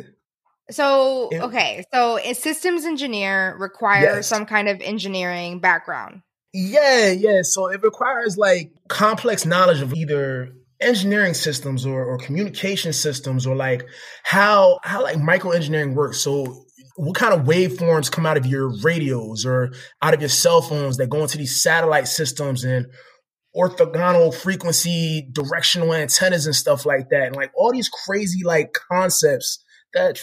So, 0.70 1.30
okay. 1.34 1.84
So 1.94 2.18
a 2.20 2.34
systems 2.34 2.86
engineer 2.86 3.58
requires 3.60 4.16
yes. 4.16 4.28
some 4.28 4.46
kind 4.46 4.70
of 4.70 4.80
engineering 4.82 5.60
background. 5.60 6.22
Yeah, 6.54 7.12
yeah. 7.12 7.42
So 7.44 7.68
it 7.68 7.82
requires 7.82 8.38
like 8.38 8.72
complex 8.90 9.46
knowledge 9.46 9.82
of 9.82 9.94
either 9.94 10.50
engineering 10.82 11.34
systems 11.34 11.86
or, 11.86 12.04
or 12.04 12.18
communication 12.18 12.92
systems 12.92 13.46
or 13.46 13.56
like 13.56 13.88
how 14.24 14.80
how 14.84 15.04
like 15.04 15.18
microengineering 15.18 15.94
works. 15.94 16.20
So 16.20 16.66
what 16.98 17.16
kind 17.16 17.34
of 17.34 17.46
waveforms 17.46 18.12
come 18.12 18.26
out 18.26 18.38
of 18.38 18.46
your 18.46 18.70
radios 18.82 19.46
or 19.46 19.72
out 20.02 20.14
of 20.14 20.20
your 20.20 20.30
cell 20.30 20.62
phones 20.62 20.98
that 20.98 21.10
go 21.10 21.22
into 21.22 21.38
these 21.38 21.62
satellite 21.62 22.08
systems 22.08 22.64
and 22.64 22.88
orthogonal 23.56 24.34
frequency 24.34 25.28
directional 25.32 25.94
antennas 25.94 26.46
and 26.46 26.56
stuff 26.56 26.86
like 26.86 27.10
that 27.10 27.28
and 27.28 27.36
like 27.36 27.52
all 27.54 27.72
these 27.72 27.90
crazy 27.90 28.44
like 28.46 28.74
concepts 28.92 29.64
that 29.94 30.20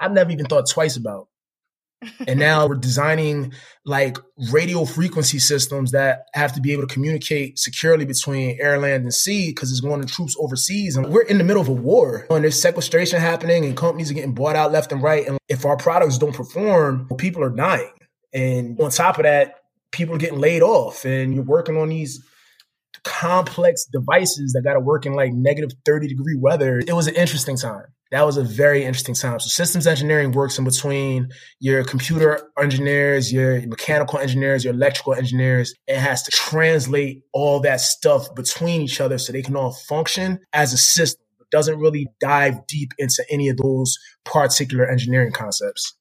I've 0.00 0.12
never 0.12 0.30
even 0.30 0.46
thought 0.46 0.68
twice 0.68 0.96
about 0.96 1.28
and 2.26 2.38
now 2.38 2.66
we're 2.66 2.76
designing 2.76 3.52
like 3.84 4.18
radio 4.52 4.84
frequency 4.84 5.38
systems 5.38 5.90
that 5.92 6.26
have 6.34 6.52
to 6.52 6.60
be 6.60 6.72
able 6.72 6.86
to 6.86 6.92
communicate 6.92 7.58
securely 7.58 8.04
between 8.04 8.56
air, 8.60 8.78
land, 8.78 9.02
and 9.02 9.12
sea 9.12 9.50
because 9.50 9.70
it's 9.70 9.80
going 9.80 10.00
to 10.00 10.06
troops 10.06 10.36
overseas. 10.38 10.96
And 10.96 11.08
we're 11.08 11.22
in 11.22 11.38
the 11.38 11.44
middle 11.44 11.62
of 11.62 11.68
a 11.68 11.72
war 11.72 12.26
and 12.30 12.44
there's 12.44 12.60
sequestration 12.60 13.20
happening 13.20 13.64
and 13.64 13.76
companies 13.76 14.10
are 14.10 14.14
getting 14.14 14.34
bought 14.34 14.56
out 14.56 14.72
left 14.72 14.92
and 14.92 15.02
right. 15.02 15.26
And 15.26 15.38
if 15.48 15.64
our 15.64 15.76
products 15.76 16.18
don't 16.18 16.34
perform, 16.34 17.08
people 17.16 17.42
are 17.42 17.50
dying. 17.50 17.90
And 18.32 18.80
on 18.80 18.90
top 18.90 19.18
of 19.18 19.24
that, 19.24 19.56
people 19.90 20.14
are 20.14 20.18
getting 20.18 20.38
laid 20.38 20.62
off 20.62 21.04
and 21.04 21.34
you're 21.34 21.44
working 21.44 21.76
on 21.76 21.88
these 21.88 22.24
complex 23.04 23.86
devices 23.86 24.52
that 24.52 24.62
got 24.62 24.74
to 24.74 24.80
work 24.80 25.06
in 25.06 25.14
like 25.14 25.32
negative 25.32 25.70
30 25.84 26.08
degree 26.08 26.36
weather. 26.36 26.80
It 26.86 26.92
was 26.92 27.06
an 27.06 27.14
interesting 27.14 27.56
time. 27.56 27.86
That 28.10 28.24
was 28.24 28.38
a 28.38 28.42
very 28.42 28.84
interesting 28.84 29.14
time. 29.14 29.38
So 29.38 29.48
systems 29.48 29.86
engineering 29.86 30.32
works 30.32 30.58
in 30.58 30.64
between 30.64 31.28
your 31.60 31.84
computer 31.84 32.50
engineers, 32.58 33.30
your 33.32 33.60
mechanical 33.66 34.18
engineers, 34.18 34.64
your 34.64 34.72
electrical 34.72 35.14
engineers. 35.14 35.74
It 35.86 35.98
has 35.98 36.22
to 36.22 36.30
translate 36.30 37.22
all 37.34 37.60
that 37.60 37.80
stuff 37.80 38.34
between 38.34 38.80
each 38.80 39.00
other 39.00 39.18
so 39.18 39.32
they 39.32 39.42
can 39.42 39.56
all 39.56 39.72
function 39.72 40.38
as 40.54 40.72
a 40.72 40.78
system. 40.78 41.22
It 41.40 41.50
doesn't 41.50 41.78
really 41.78 42.08
dive 42.18 42.66
deep 42.66 42.92
into 42.96 43.24
any 43.30 43.48
of 43.48 43.58
those 43.58 43.98
particular 44.24 44.86
engineering 44.86 45.32
concepts. 45.32 45.94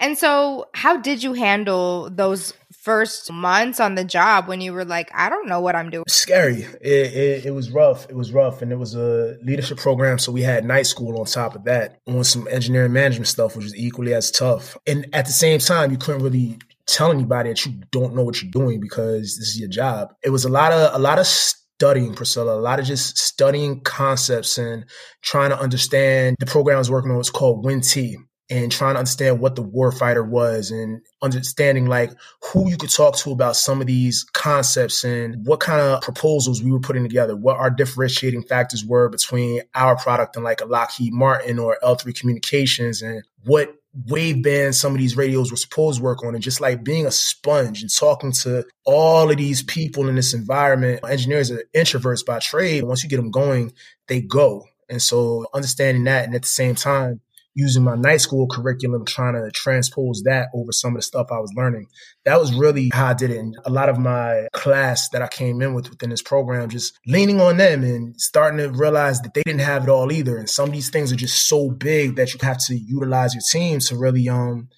And 0.00 0.16
so, 0.16 0.66
how 0.72 0.96
did 0.96 1.22
you 1.22 1.34
handle 1.34 2.08
those 2.10 2.54
first 2.72 3.30
months 3.30 3.78
on 3.78 3.94
the 3.94 4.04
job 4.04 4.48
when 4.48 4.62
you 4.62 4.72
were 4.72 4.86
like, 4.86 5.10
I 5.14 5.28
don't 5.28 5.46
know 5.46 5.60
what 5.60 5.76
I'm 5.76 5.90
doing? 5.90 6.04
Scary. 6.08 6.62
It, 6.80 7.12
it, 7.14 7.46
it, 7.46 7.50
was 7.50 7.70
rough. 7.70 8.08
It 8.08 8.16
was 8.16 8.32
rough. 8.32 8.62
And 8.62 8.72
it 8.72 8.76
was 8.76 8.94
a 8.94 9.36
leadership 9.42 9.76
program. 9.76 10.18
So 10.18 10.32
we 10.32 10.40
had 10.40 10.64
night 10.64 10.86
school 10.86 11.18
on 11.20 11.26
top 11.26 11.54
of 11.54 11.64
that 11.64 11.98
on 12.06 12.24
some 12.24 12.48
engineering 12.48 12.94
management 12.94 13.28
stuff, 13.28 13.54
which 13.54 13.64
was 13.64 13.76
equally 13.76 14.14
as 14.14 14.30
tough. 14.30 14.78
And 14.86 15.06
at 15.12 15.26
the 15.26 15.32
same 15.32 15.60
time, 15.60 15.90
you 15.90 15.98
couldn't 15.98 16.22
really 16.22 16.58
tell 16.86 17.12
anybody 17.12 17.50
that 17.50 17.66
you 17.66 17.72
don't 17.92 18.14
know 18.14 18.22
what 18.22 18.42
you're 18.42 18.50
doing 18.50 18.80
because 18.80 19.36
this 19.36 19.48
is 19.48 19.60
your 19.60 19.68
job. 19.68 20.14
It 20.24 20.30
was 20.30 20.46
a 20.46 20.50
lot 20.50 20.72
of, 20.72 20.94
a 20.94 20.98
lot 20.98 21.18
of 21.18 21.26
studying, 21.26 22.14
Priscilla, 22.14 22.58
a 22.58 22.62
lot 22.62 22.80
of 22.80 22.86
just 22.86 23.18
studying 23.18 23.82
concepts 23.82 24.56
and 24.56 24.86
trying 25.20 25.50
to 25.50 25.60
understand 25.60 26.36
the 26.40 26.46
program 26.46 26.76
I 26.76 26.78
was 26.78 26.90
working 26.90 27.10
on 27.10 27.18
was 27.18 27.28
called 27.28 27.66
WIN-T 27.66 28.16
and 28.50 28.72
trying 28.72 28.94
to 28.94 28.98
understand 28.98 29.38
what 29.38 29.54
the 29.54 29.62
warfighter 29.62 30.26
was 30.26 30.72
and 30.72 31.00
understanding 31.22 31.86
like 31.86 32.10
who 32.42 32.68
you 32.68 32.76
could 32.76 32.90
talk 32.90 33.16
to 33.16 33.30
about 33.30 33.54
some 33.54 33.80
of 33.80 33.86
these 33.86 34.24
concepts 34.32 35.04
and 35.04 35.46
what 35.46 35.60
kind 35.60 35.80
of 35.80 36.02
proposals 36.02 36.60
we 36.60 36.72
were 36.72 36.80
putting 36.80 37.04
together, 37.04 37.36
what 37.36 37.56
our 37.56 37.70
differentiating 37.70 38.42
factors 38.42 38.84
were 38.84 39.08
between 39.08 39.62
our 39.76 39.96
product 39.96 40.34
and 40.34 40.44
like 40.44 40.60
a 40.60 40.66
Lockheed 40.66 41.12
Martin 41.12 41.60
or 41.60 41.78
L3 41.82 42.12
Communications 42.18 43.02
and 43.02 43.22
what 43.44 43.72
waveband 44.08 44.74
some 44.74 44.92
of 44.92 44.98
these 44.98 45.16
radios 45.16 45.50
were 45.50 45.56
supposed 45.56 45.98
to 45.98 46.04
work 46.04 46.24
on 46.24 46.34
and 46.34 46.42
just 46.42 46.60
like 46.60 46.82
being 46.82 47.06
a 47.06 47.10
sponge 47.10 47.82
and 47.82 47.92
talking 47.92 48.32
to 48.32 48.64
all 48.84 49.30
of 49.30 49.36
these 49.36 49.62
people 49.62 50.08
in 50.08 50.16
this 50.16 50.34
environment. 50.34 51.00
Engineers 51.08 51.50
are 51.52 51.62
introverts 51.74 52.24
by 52.26 52.38
trade. 52.40 52.82
Once 52.82 53.02
you 53.02 53.08
get 53.08 53.16
them 53.16 53.30
going, 53.30 53.72
they 54.08 54.20
go. 54.20 54.64
And 54.88 55.00
so 55.00 55.46
understanding 55.54 56.04
that 56.04 56.24
and 56.24 56.34
at 56.34 56.42
the 56.42 56.48
same 56.48 56.74
time 56.74 57.20
using 57.54 57.82
my 57.84 57.96
night 57.96 58.20
school 58.20 58.46
curriculum, 58.46 59.04
trying 59.04 59.34
to 59.34 59.50
transpose 59.50 60.22
that 60.24 60.48
over 60.54 60.72
some 60.72 60.92
of 60.94 60.98
the 60.98 61.02
stuff 61.02 61.28
I 61.30 61.38
was 61.38 61.52
learning. 61.56 61.86
That 62.24 62.38
was 62.38 62.52
really 62.54 62.90
how 62.92 63.06
I 63.06 63.14
did 63.14 63.30
it. 63.30 63.38
And 63.38 63.56
a 63.64 63.70
lot 63.70 63.88
of 63.88 63.98
my 63.98 64.46
class 64.52 65.08
that 65.10 65.22
I 65.22 65.28
came 65.28 65.60
in 65.62 65.74
with 65.74 65.90
within 65.90 66.10
this 66.10 66.22
program, 66.22 66.68
just 66.68 66.98
leaning 67.06 67.40
on 67.40 67.56
them 67.56 67.82
and 67.82 68.20
starting 68.20 68.58
to 68.58 68.70
realize 68.70 69.20
that 69.22 69.34
they 69.34 69.42
didn't 69.42 69.60
have 69.60 69.84
it 69.84 69.88
all 69.88 70.12
either. 70.12 70.36
And 70.36 70.48
some 70.48 70.68
of 70.68 70.72
these 70.72 70.90
things 70.90 71.12
are 71.12 71.16
just 71.16 71.48
so 71.48 71.70
big 71.70 72.16
that 72.16 72.32
you 72.32 72.38
have 72.42 72.58
to 72.66 72.76
utilize 72.76 73.34
your 73.34 73.42
team 73.42 73.80
to 73.80 73.96
really 73.96 74.28
um 74.28 74.68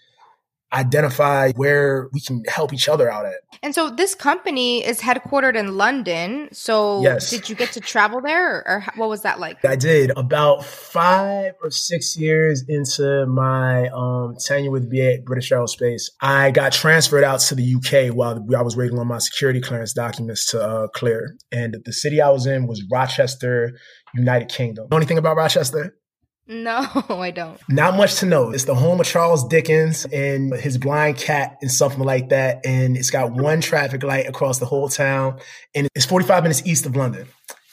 identify 0.72 1.52
where 1.52 2.08
we 2.12 2.20
can 2.20 2.42
help 2.48 2.72
each 2.72 2.88
other 2.88 3.10
out 3.10 3.26
at. 3.26 3.34
And 3.62 3.74
so 3.74 3.90
this 3.90 4.14
company 4.14 4.84
is 4.84 5.00
headquartered 5.00 5.54
in 5.54 5.76
London. 5.76 6.48
So 6.52 7.02
yes. 7.02 7.30
did 7.30 7.48
you 7.48 7.54
get 7.54 7.72
to 7.72 7.80
travel 7.80 8.20
there 8.20 8.56
or, 8.56 8.64
or, 8.66 8.84
what 8.96 9.08
was 9.08 9.22
that 9.22 9.38
like? 9.38 9.64
I 9.64 9.76
did 9.76 10.12
about 10.16 10.64
five 10.64 11.54
or 11.62 11.70
six 11.70 12.16
years 12.16 12.64
into 12.68 13.26
my 13.26 13.88
um, 13.88 14.36
tenure 14.44 14.70
with 14.70 14.90
BA 14.90 15.18
British 15.24 15.50
Aerospace. 15.50 16.10
I 16.20 16.50
got 16.50 16.72
transferred 16.72 17.24
out 17.24 17.40
to 17.40 17.54
the 17.54 17.74
UK 17.74 18.14
while 18.14 18.44
I 18.56 18.62
was 18.62 18.76
waiting 18.76 18.98
on 18.98 19.06
my 19.06 19.18
security 19.18 19.60
clearance 19.60 19.92
documents 19.92 20.46
to 20.46 20.60
uh, 20.60 20.88
clear. 20.88 21.36
And 21.50 21.76
the 21.84 21.92
city 21.92 22.20
I 22.20 22.30
was 22.30 22.46
in 22.46 22.66
was 22.66 22.82
Rochester, 22.90 23.78
United 24.14 24.48
Kingdom. 24.48 24.88
Know 24.90 24.96
anything 24.96 25.18
about 25.18 25.36
Rochester? 25.36 25.94
No, 26.52 26.87
I 27.09 27.30
don't. 27.30 27.59
Not 27.68 27.97
much 27.97 28.16
to 28.16 28.26
know. 28.26 28.50
It's 28.50 28.64
the 28.64 28.75
home 28.75 29.00
of 29.00 29.06
Charles 29.06 29.47
Dickens 29.49 30.04
and 30.12 30.52
his 30.54 30.76
blind 30.76 31.16
cat 31.16 31.56
and 31.62 31.71
something 31.71 32.02
like 32.02 32.28
that. 32.28 32.64
And 32.66 32.97
it's 32.97 33.11
got 33.11 33.32
one 33.32 33.61
traffic 33.61 34.02
light 34.02 34.28
across 34.28 34.59
the 34.59 34.66
whole 34.66 34.88
town. 34.88 35.40
And 35.75 35.88
it's 35.94 36.04
45 36.04 36.42
minutes 36.42 36.62
east 36.66 36.85
of 36.85 36.94
London. 36.94 37.26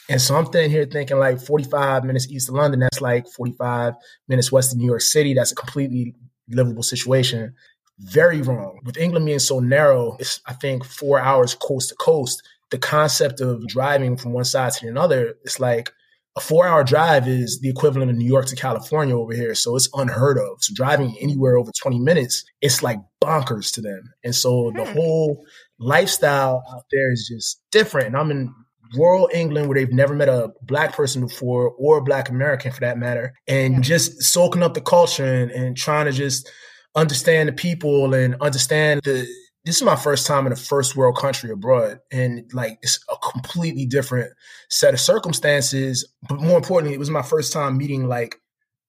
And 0.08 0.20
so 0.20 0.34
I'm 0.34 0.46
sitting 0.46 0.70
here 0.70 0.86
thinking 0.86 1.18
like 1.18 1.40
45 1.40 2.04
minutes 2.04 2.28
east 2.30 2.48
of 2.48 2.54
London, 2.56 2.80
that's 2.80 3.00
like 3.00 3.28
45 3.28 3.94
minutes 4.28 4.50
west 4.50 4.72
of 4.72 4.78
New 4.78 4.86
York 4.86 5.02
City. 5.02 5.34
That's 5.34 5.52
a 5.52 5.56
completely 5.56 6.14
livable 6.48 6.82
situation. 6.82 7.54
Very 7.98 8.40
wrong. 8.40 8.80
With 8.84 8.96
England 8.96 9.26
being 9.26 9.38
so 9.38 9.60
narrow, 9.60 10.16
it's, 10.18 10.40
I 10.46 10.54
think, 10.54 10.84
four 10.84 11.20
hours 11.20 11.54
coast 11.54 11.90
to 11.90 11.94
coast. 11.96 12.42
The 12.70 12.78
concept 12.78 13.40
of 13.40 13.66
driving 13.68 14.16
from 14.16 14.32
one 14.32 14.44
side 14.44 14.72
to 14.74 14.88
another, 14.88 15.34
it's 15.44 15.60
like 15.60 15.92
a 16.36 16.40
four 16.40 16.66
hour 16.66 16.84
drive 16.84 17.26
is 17.26 17.60
the 17.60 17.68
equivalent 17.68 18.10
of 18.10 18.16
New 18.16 18.26
York 18.26 18.46
to 18.46 18.56
California 18.56 19.16
over 19.16 19.34
here. 19.34 19.54
So 19.54 19.74
it's 19.76 19.88
unheard 19.94 20.38
of. 20.38 20.62
So 20.62 20.72
driving 20.74 21.16
anywhere 21.20 21.56
over 21.56 21.72
20 21.72 21.98
minutes, 21.98 22.44
it's 22.60 22.82
like 22.82 22.98
bonkers 23.22 23.72
to 23.74 23.80
them. 23.80 24.02
And 24.22 24.34
so 24.34 24.72
the 24.74 24.84
hmm. 24.84 24.92
whole 24.92 25.44
lifestyle 25.78 26.62
out 26.72 26.84
there 26.92 27.12
is 27.12 27.28
just 27.28 27.60
different. 27.72 28.08
And 28.08 28.16
I'm 28.16 28.30
in 28.30 28.54
rural 28.94 29.28
England 29.32 29.68
where 29.68 29.78
they've 29.78 29.92
never 29.92 30.14
met 30.14 30.28
a 30.28 30.50
black 30.62 30.94
person 30.94 31.22
before 31.22 31.70
or 31.78 31.98
a 31.98 32.02
black 32.02 32.28
American 32.28 32.72
for 32.72 32.80
that 32.80 32.98
matter. 32.98 33.34
And 33.48 33.82
just 33.82 34.22
soaking 34.22 34.62
up 34.62 34.74
the 34.74 34.80
culture 34.80 35.24
and, 35.24 35.50
and 35.50 35.76
trying 35.76 36.06
to 36.06 36.12
just 36.12 36.50
understand 36.94 37.48
the 37.48 37.52
people 37.52 38.14
and 38.14 38.36
understand 38.40 39.00
the 39.04 39.26
this 39.64 39.76
is 39.76 39.82
my 39.82 39.96
first 39.96 40.26
time 40.26 40.46
in 40.46 40.52
a 40.52 40.56
first 40.56 40.96
world 40.96 41.16
country 41.16 41.50
abroad 41.50 42.00
and 42.10 42.50
like 42.52 42.78
it's 42.82 42.98
a 43.10 43.16
completely 43.32 43.86
different 43.86 44.32
set 44.68 44.94
of 44.94 45.00
circumstances 45.00 46.06
but 46.28 46.40
more 46.40 46.56
importantly 46.56 46.94
it 46.94 46.98
was 46.98 47.10
my 47.10 47.22
first 47.22 47.52
time 47.52 47.76
meeting 47.76 48.08
like 48.08 48.36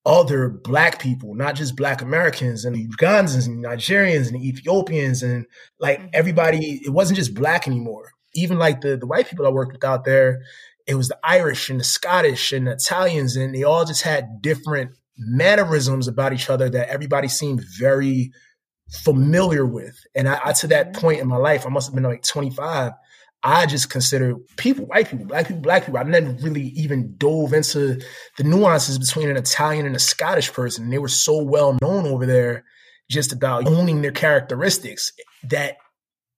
other 0.05 0.49
black 0.49 0.99
people 0.99 1.35
not 1.35 1.55
just 1.55 1.75
black 1.75 2.01
americans 2.01 2.65
and 2.65 2.75
ugandans 2.75 3.45
and 3.45 3.63
nigerians 3.63 4.27
and 4.27 4.41
ethiopians 4.41 5.21
and 5.21 5.45
like 5.79 5.99
mm-hmm. 5.99 6.07
everybody 6.13 6.81
it 6.83 6.89
wasn't 6.89 7.15
just 7.15 7.35
black 7.35 7.67
anymore 7.67 8.11
even 8.33 8.57
like 8.57 8.81
the 8.81 8.97
the 8.97 9.05
white 9.05 9.27
people 9.27 9.45
i 9.45 9.49
worked 9.49 9.73
with 9.73 9.83
out 9.83 10.05
there 10.05 10.41
it 10.87 10.95
was 10.95 11.09
the 11.09 11.19
irish 11.23 11.69
and 11.69 11.79
the 11.79 11.83
scottish 11.83 12.51
and 12.51 12.65
the 12.65 12.71
italians 12.71 13.35
and 13.35 13.53
they 13.53 13.63
all 13.63 13.85
just 13.85 14.01
had 14.01 14.41
different 14.41 14.91
mannerisms 15.17 16.07
about 16.07 16.33
each 16.33 16.49
other 16.49 16.67
that 16.67 16.89
everybody 16.89 17.27
seemed 17.27 17.63
very 17.77 18.31
familiar 18.91 19.65
with. 19.65 19.97
And 20.15 20.27
I, 20.27 20.39
I, 20.45 20.53
to 20.53 20.67
that 20.67 20.91
mm-hmm. 20.91 21.01
point 21.01 21.21
in 21.21 21.27
my 21.27 21.37
life, 21.37 21.65
I 21.65 21.69
must 21.69 21.87
have 21.87 21.95
been 21.95 22.03
like 22.03 22.23
25. 22.23 22.93
I 23.43 23.65
just 23.65 23.89
consider 23.89 24.35
people, 24.57 24.85
white 24.85 25.09
people, 25.09 25.25
black 25.25 25.47
people, 25.47 25.61
black 25.61 25.85
people. 25.85 25.99
I 25.99 26.03
never 26.03 26.31
really 26.41 26.67
even 26.75 27.15
dove 27.17 27.53
into 27.53 27.99
the 28.37 28.43
nuances 28.43 28.99
between 28.99 29.29
an 29.29 29.37
Italian 29.37 29.87
and 29.87 29.95
a 29.95 29.99
Scottish 29.99 30.53
person. 30.53 30.83
And 30.83 30.93
they 30.93 30.99
were 30.99 31.07
so 31.07 31.41
well 31.41 31.77
known 31.81 32.05
over 32.05 32.25
there 32.25 32.63
just 33.09 33.33
about 33.33 33.67
owning 33.67 34.01
their 34.01 34.11
characteristics 34.11 35.11
that 35.49 35.77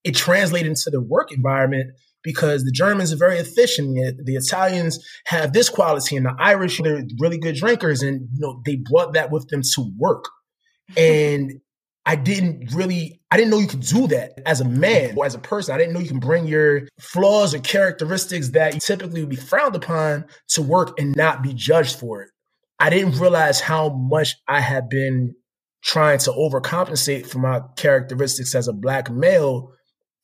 it 0.04 0.16
translated 0.16 0.70
into 0.70 0.90
the 0.90 1.02
work 1.02 1.32
environment 1.32 1.92
because 2.24 2.64
the 2.64 2.72
Germans 2.72 3.12
are 3.12 3.18
very 3.18 3.38
efficient. 3.38 3.96
The 4.26 4.36
Italians 4.36 5.06
have 5.26 5.52
this 5.52 5.70
quality 5.70 6.16
and 6.16 6.26
the 6.26 6.36
Irish, 6.40 6.80
they're 6.82 7.04
really 7.20 7.38
good 7.38 7.56
drinkers. 7.56 8.02
And, 8.02 8.30
you 8.34 8.40
know, 8.40 8.62
they 8.66 8.78
brought 8.78 9.14
that 9.14 9.30
with 9.30 9.48
them 9.50 9.62
to 9.76 9.92
work. 9.98 10.26
And 10.98 11.62
I 12.06 12.16
didn't 12.16 12.74
really, 12.74 13.22
I 13.32 13.38
didn't 13.38 13.52
know 13.52 13.60
you 13.60 13.68
could 13.68 13.82
do 13.82 14.08
that 14.08 14.42
as 14.46 14.60
a 14.60 14.66
man 14.66 15.14
or 15.16 15.26
as 15.26 15.36
a 15.36 15.40
person. 15.40 15.74
I 15.74 15.78
didn't 15.78 15.94
know 15.94 16.02
you 16.02 16.10
can 16.10 16.20
bring 16.20 16.46
your 16.46 16.82
flaws 17.00 17.54
or 17.54 17.60
characteristics 17.60 18.50
that 18.50 18.82
typically 18.82 19.22
would 19.22 19.30
be 19.30 19.38
frowned 19.38 19.76
upon 19.76 20.26
to 20.50 20.62
work 20.62 21.00
and 21.00 21.16
not 21.16 21.42
be 21.42 21.54
judged 21.54 21.98
for 21.98 22.22
it. 22.22 22.30
I 22.80 22.90
didn't 22.90 23.20
realize 23.20 23.62
how 23.62 23.90
much 23.90 24.36
I 24.48 24.60
had 24.60 24.90
been 24.90 25.36
trying 25.82 26.18
to 26.20 26.32
overcompensate 26.32 27.28
for 27.28 27.40
my 27.40 27.62
characteristics 27.78 28.54
as 28.56 28.68
a 28.68 28.74
black 28.74 29.10
male 29.10 29.72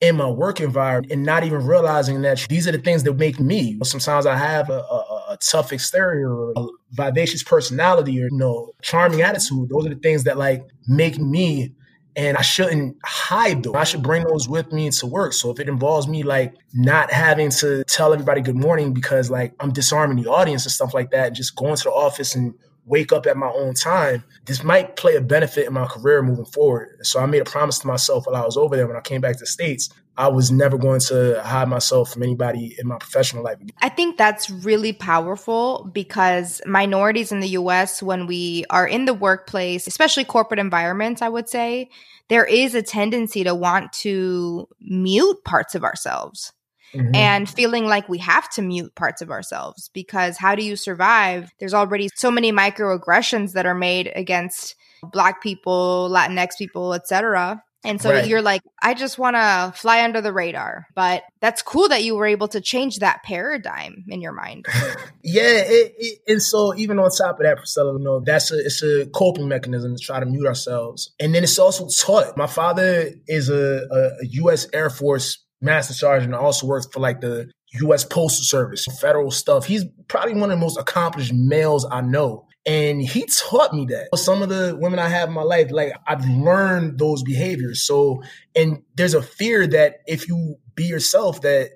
in 0.02 0.16
my 0.16 0.30
work 0.30 0.62
environment 0.62 1.12
and 1.12 1.24
not 1.24 1.44
even 1.44 1.66
realizing 1.66 2.22
that 2.22 2.46
these 2.50 2.68
are 2.68 2.72
the 2.72 2.78
things 2.78 3.04
that 3.04 3.14
make 3.18 3.40
me. 3.40 3.78
Sometimes 3.84 4.26
I 4.26 4.38
have 4.38 4.70
a, 4.70 4.80
a, 4.80 5.26
a 5.32 5.38
tough 5.42 5.74
exterior 5.74 6.52
a 6.52 6.66
vivacious 6.92 7.44
personality 7.44 8.22
or, 8.22 8.26
you 8.26 8.38
know, 8.38 8.72
charming 8.82 9.22
attitude. 9.22 9.70
Those 9.70 9.86
are 9.86 9.90
the 9.90 9.96
things 9.96 10.24
that 10.24 10.38
like 10.38 10.64
make 10.88 11.18
me 11.18 11.74
and 12.16 12.36
I 12.36 12.42
shouldn't 12.42 12.98
hide 13.06 13.64
those. 13.64 13.76
I 13.76 13.84
should 13.84 14.04
bring 14.04 14.26
those 14.26 14.50
with 14.50 14.74
me 14.74 14.90
to 14.90 15.06
work. 15.06 15.34
So 15.34 15.52
if 15.52 15.60
it 15.60 15.70
involves 15.70 16.08
me 16.08 16.24
like 16.24 16.54
not 16.74 17.12
having 17.12 17.50
to 17.52 17.84
tell 17.86 18.14
everybody 18.14 18.42
good 18.42 18.58
morning 18.58 18.94
because 18.94 19.30
like 19.30 19.54
I'm 19.60 19.72
disarming 19.72 20.22
the 20.22 20.30
audience 20.30 20.66
and 20.66 20.72
stuff 20.72 20.94
like 20.94 21.12
that, 21.12 21.28
and 21.28 21.36
just 21.36 21.56
going 21.56 21.78
to 21.78 21.84
the 21.84 21.92
office 21.92 22.36
and 22.36 22.54
wake 22.86 23.14
up 23.14 23.28
at 23.28 23.38
my 23.38 23.50
own 23.56 23.74
time, 23.76 24.24
this 24.46 24.64
might 24.64 24.96
play 24.96 25.16
a 25.16 25.22
benefit 25.22 25.68
in 25.68 25.74
my 25.74 25.86
career 25.86 26.22
moving 26.24 26.46
forward. 26.46 26.98
So 27.04 27.20
I 27.20 27.26
made 27.28 27.42
a 27.42 27.46
promise 27.46 27.80
to 27.80 27.88
myself 27.88 28.26
while 28.26 28.36
I 28.36 28.44
was 28.44 28.58
over 28.58 28.76
there 28.76 28.88
when 28.88 28.98
I 28.98 29.02
came 29.02 29.22
back 29.22 29.36
to 29.36 29.42
the 29.42 29.46
States. 29.46 29.90
I 30.20 30.28
was 30.28 30.52
never 30.52 30.78
going 30.78 31.00
to 31.08 31.42
hide 31.42 31.70
myself 31.70 32.12
from 32.12 32.24
anybody 32.24 32.76
in 32.78 32.88
my 32.88 32.98
professional 32.98 33.42
life. 33.42 33.58
I 33.82 33.88
think 33.88 34.18
that's 34.18 34.50
really 34.50 34.92
powerful 34.92 35.90
because 35.94 36.62
minorities 36.66 37.32
in 37.32 37.40
the 37.40 37.48
US, 37.50 38.04
when 38.04 38.28
we 38.28 38.66
are 38.70 38.86
in 38.86 39.06
the 39.06 39.14
workplace, 39.14 39.88
especially 39.88 40.26
corporate 40.26 40.60
environments, 40.60 41.22
I 41.22 41.30
would 41.30 41.48
say, 41.48 41.90
there 42.28 42.44
is 42.44 42.76
a 42.76 42.82
tendency 42.82 43.46
to 43.46 43.56
want 43.56 43.94
to 43.94 44.68
mute 44.82 45.38
parts 45.46 45.74
of 45.74 45.86
ourselves 45.86 46.52
mm-hmm. 46.94 47.16
and 47.16 47.50
feeling 47.50 47.86
like 47.86 48.10
we 48.10 48.18
have 48.18 48.50
to 48.52 48.62
mute 48.62 48.94
parts 48.96 49.22
of 49.22 49.32
ourselves 49.32 49.90
because 49.94 50.36
how 50.36 50.54
do 50.54 50.66
you 50.66 50.76
survive? 50.76 51.50
There's 51.62 51.74
already 51.74 52.10
so 52.14 52.30
many 52.30 52.52
microaggressions 52.52 53.54
that 53.54 53.66
are 53.66 53.74
made 53.74 54.12
against 54.14 54.76
black 55.14 55.42
people, 55.42 56.10
Latinx 56.12 56.58
people, 56.58 56.94
etc. 56.94 57.64
And 57.84 58.02
so 58.02 58.12
right. 58.12 58.28
you're 58.28 58.42
like, 58.42 58.62
I 58.82 58.94
just 58.94 59.18
want 59.18 59.36
to 59.36 59.74
fly 59.76 60.04
under 60.04 60.20
the 60.22 60.34
radar. 60.34 60.88
But 60.96 61.24
that's 61.40 61.62
cool 61.62 61.88
that 61.90 62.04
you 62.04 62.16
were 62.16 62.26
able 62.26 62.50
to 62.50 62.60
change 62.60 62.98
that 62.98 63.24
paradigm 63.24 64.04
in 64.10 64.22
your 64.22 64.34
mind. 64.34 64.66
yeah. 65.24 65.64
It, 65.66 65.94
it, 65.98 66.20
and 66.28 66.44
so 66.44 66.76
even 66.76 67.00
on 67.00 67.10
top 67.10 67.40
of 67.40 67.46
that, 67.46 67.58
Priscilla, 67.58 67.98
you 67.98 68.04
know, 68.04 68.20
that's 68.20 68.52
a, 68.52 68.60
it's 68.60 68.84
a 68.84 69.06
coping 69.14 69.48
mechanism 69.48 69.96
to 69.96 70.02
try 70.02 70.20
to 70.20 70.26
mute 70.26 70.46
ourselves. 70.46 71.14
And 71.20 71.34
then 71.34 71.44
it's 71.44 71.58
also 71.58 71.88
taught. 71.88 72.36
My 72.36 72.48
father 72.48 73.12
is 73.28 73.50
a, 73.50 73.88
a, 73.90 74.24
a 74.24 74.28
U.S. 74.32 74.68
Air 74.74 74.90
Force 74.90 75.38
master 75.62 75.94
sergeant 75.94 76.34
and 76.34 76.42
also 76.42 76.68
works 76.68 76.88
for 76.92 77.00
like 77.00 77.22
the 77.22 77.50
U.S. 77.82 78.04
Postal 78.04 78.44
Service, 78.44 78.88
federal 79.00 79.32
stuff. 79.32 79.66
He's 79.66 79.86
probably 80.08 80.34
one 80.34 80.52
of 80.52 80.58
the 80.58 80.64
most 80.64 80.78
accomplished 80.78 81.34
males 81.34 81.88
I 81.90 82.02
know. 82.02 82.48
And 82.66 83.02
he 83.02 83.26
taught 83.26 83.74
me 83.74 83.86
that. 83.86 84.16
Some 84.18 84.42
of 84.42 84.50
the 84.50 84.78
women 84.80 85.00
I 85.00 85.08
have 85.08 85.30
in 85.30 85.36
my 85.36 85.44
life, 85.44 85.72
like 85.72 85.94
I've 86.06 86.26
learned 86.26 87.00
those 87.00 87.24
behaviors. 87.24 87.84
So, 87.86 88.22
and 88.56 88.84
there's 88.96 89.14
a 89.14 89.22
fear 89.22 89.66
that 89.68 89.98
if 90.08 90.28
you 90.28 90.58
be 90.76 90.86
yourself, 90.86 91.42
that 91.42 91.72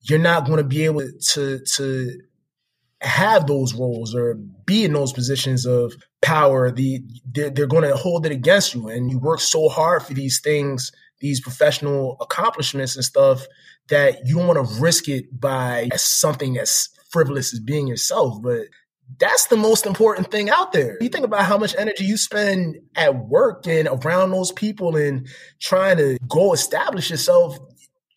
you're 0.00 0.18
not 0.18 0.46
going 0.46 0.58
to 0.58 0.64
be 0.64 0.84
able 0.84 1.02
to, 1.32 1.60
to 1.76 2.20
have 3.00 3.46
those 3.46 3.74
roles 3.74 4.14
or 4.14 4.34
be 4.64 4.84
in 4.84 4.92
those 4.92 5.12
positions 5.12 5.66
of 5.66 5.92
power. 6.22 6.70
The, 6.70 7.02
they're, 7.30 7.50
they're 7.50 7.66
going 7.66 7.88
to 7.88 7.96
hold 7.96 8.24
it 8.24 8.32
against 8.32 8.74
you. 8.74 8.88
And 8.88 9.10
you 9.10 9.18
work 9.18 9.40
so 9.40 9.68
hard 9.68 10.02
for 10.02 10.14
these 10.14 10.40
things, 10.40 10.92
these 11.20 11.40
professional 11.40 12.16
accomplishments 12.20 12.96
and 12.96 13.04
stuff 13.04 13.46
that 13.88 14.26
you 14.26 14.36
don't 14.36 14.46
want 14.46 14.68
to 14.68 14.80
risk 14.80 15.08
it 15.08 15.26
by 15.38 15.88
something 15.96 16.58
as 16.58 16.88
frivolous 17.10 17.52
as 17.52 17.60
being 17.60 17.86
yourself. 17.86 18.40
But 18.42 18.66
that's 19.16 19.46
the 19.46 19.56
most 19.56 19.86
important 19.86 20.30
thing 20.30 20.50
out 20.50 20.72
there. 20.72 20.98
You 21.00 21.08
think 21.08 21.24
about 21.24 21.44
how 21.44 21.56
much 21.58 21.74
energy 21.78 22.04
you 22.04 22.16
spend 22.16 22.76
at 22.94 23.26
work 23.26 23.66
and 23.66 23.88
around 23.88 24.30
those 24.30 24.52
people 24.52 24.96
and 24.96 25.26
trying 25.60 25.96
to 25.96 26.18
go 26.28 26.52
establish 26.52 27.10
yourself 27.10 27.58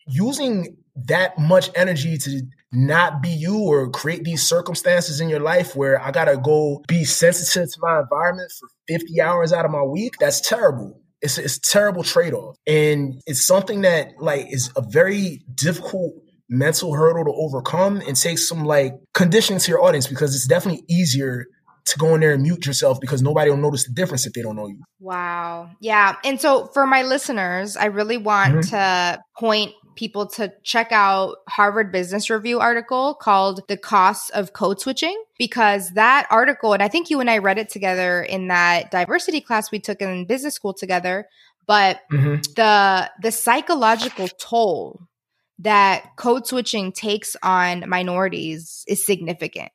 using 0.06 0.76
that 0.94 1.38
much 1.38 1.70
energy 1.74 2.18
to 2.18 2.42
not 2.72 3.22
be 3.22 3.30
you 3.30 3.58
or 3.58 3.90
create 3.90 4.24
these 4.24 4.46
circumstances 4.46 5.20
in 5.20 5.28
your 5.28 5.40
life 5.40 5.74
where 5.74 6.00
I 6.00 6.10
got 6.10 6.26
to 6.26 6.36
go 6.36 6.82
be 6.88 7.04
sensitive 7.04 7.72
to 7.72 7.80
my 7.80 8.00
environment 8.00 8.52
for 8.58 8.68
50 8.88 9.20
hours 9.20 9.52
out 9.52 9.64
of 9.64 9.70
my 9.70 9.82
week. 9.82 10.14
That's 10.20 10.40
terrible. 10.40 11.00
It's 11.20 11.38
it's 11.38 11.56
a 11.56 11.60
terrible 11.60 12.02
trade 12.02 12.34
off. 12.34 12.56
And 12.66 13.22
it's 13.26 13.42
something 13.42 13.82
that 13.82 14.14
like 14.18 14.52
is 14.52 14.70
a 14.76 14.82
very 14.82 15.42
difficult 15.54 16.14
mental 16.52 16.92
hurdle 16.92 17.24
to 17.24 17.32
overcome 17.32 18.02
and 18.06 18.16
take 18.16 18.38
some 18.38 18.64
like 18.64 18.94
conditioning 19.14 19.58
to 19.58 19.70
your 19.70 19.82
audience 19.82 20.06
because 20.06 20.34
it's 20.34 20.46
definitely 20.46 20.84
easier 20.88 21.46
to 21.84 21.98
go 21.98 22.14
in 22.14 22.20
there 22.20 22.32
and 22.32 22.42
mute 22.42 22.64
yourself 22.66 23.00
because 23.00 23.22
nobody 23.22 23.50
will 23.50 23.56
notice 23.56 23.86
the 23.86 23.92
difference 23.92 24.26
if 24.26 24.32
they 24.34 24.42
don't 24.42 24.54
know 24.54 24.68
you. 24.68 24.82
Wow. 25.00 25.70
Yeah. 25.80 26.16
And 26.24 26.40
so 26.40 26.66
for 26.66 26.86
my 26.86 27.02
listeners, 27.02 27.76
I 27.76 27.86
really 27.86 28.18
want 28.18 28.54
mm-hmm. 28.54 28.70
to 28.70 29.20
point 29.36 29.72
people 29.96 30.26
to 30.26 30.52
check 30.62 30.92
out 30.92 31.36
Harvard 31.48 31.90
Business 31.90 32.30
Review 32.30 32.60
article 32.60 33.14
called 33.14 33.62
The 33.68 33.76
Costs 33.76 34.30
of 34.30 34.52
Code 34.52 34.80
Switching 34.80 35.20
because 35.38 35.90
that 35.90 36.26
article 36.30 36.72
and 36.72 36.82
I 36.82 36.88
think 36.88 37.10
you 37.10 37.20
and 37.20 37.28
I 37.28 37.38
read 37.38 37.58
it 37.58 37.68
together 37.68 38.22
in 38.22 38.48
that 38.48 38.90
diversity 38.90 39.40
class 39.40 39.70
we 39.70 39.80
took 39.80 40.00
in 40.00 40.26
business 40.26 40.54
school 40.54 40.72
together, 40.72 41.26
but 41.66 42.00
mm-hmm. 42.10 42.36
the 42.56 43.10
the 43.20 43.32
psychological 43.32 44.28
toll 44.28 45.08
that 45.62 46.16
code 46.16 46.46
switching 46.46 46.92
takes 46.92 47.36
on 47.42 47.88
minorities 47.88 48.84
is 48.86 49.04
significant. 49.04 49.70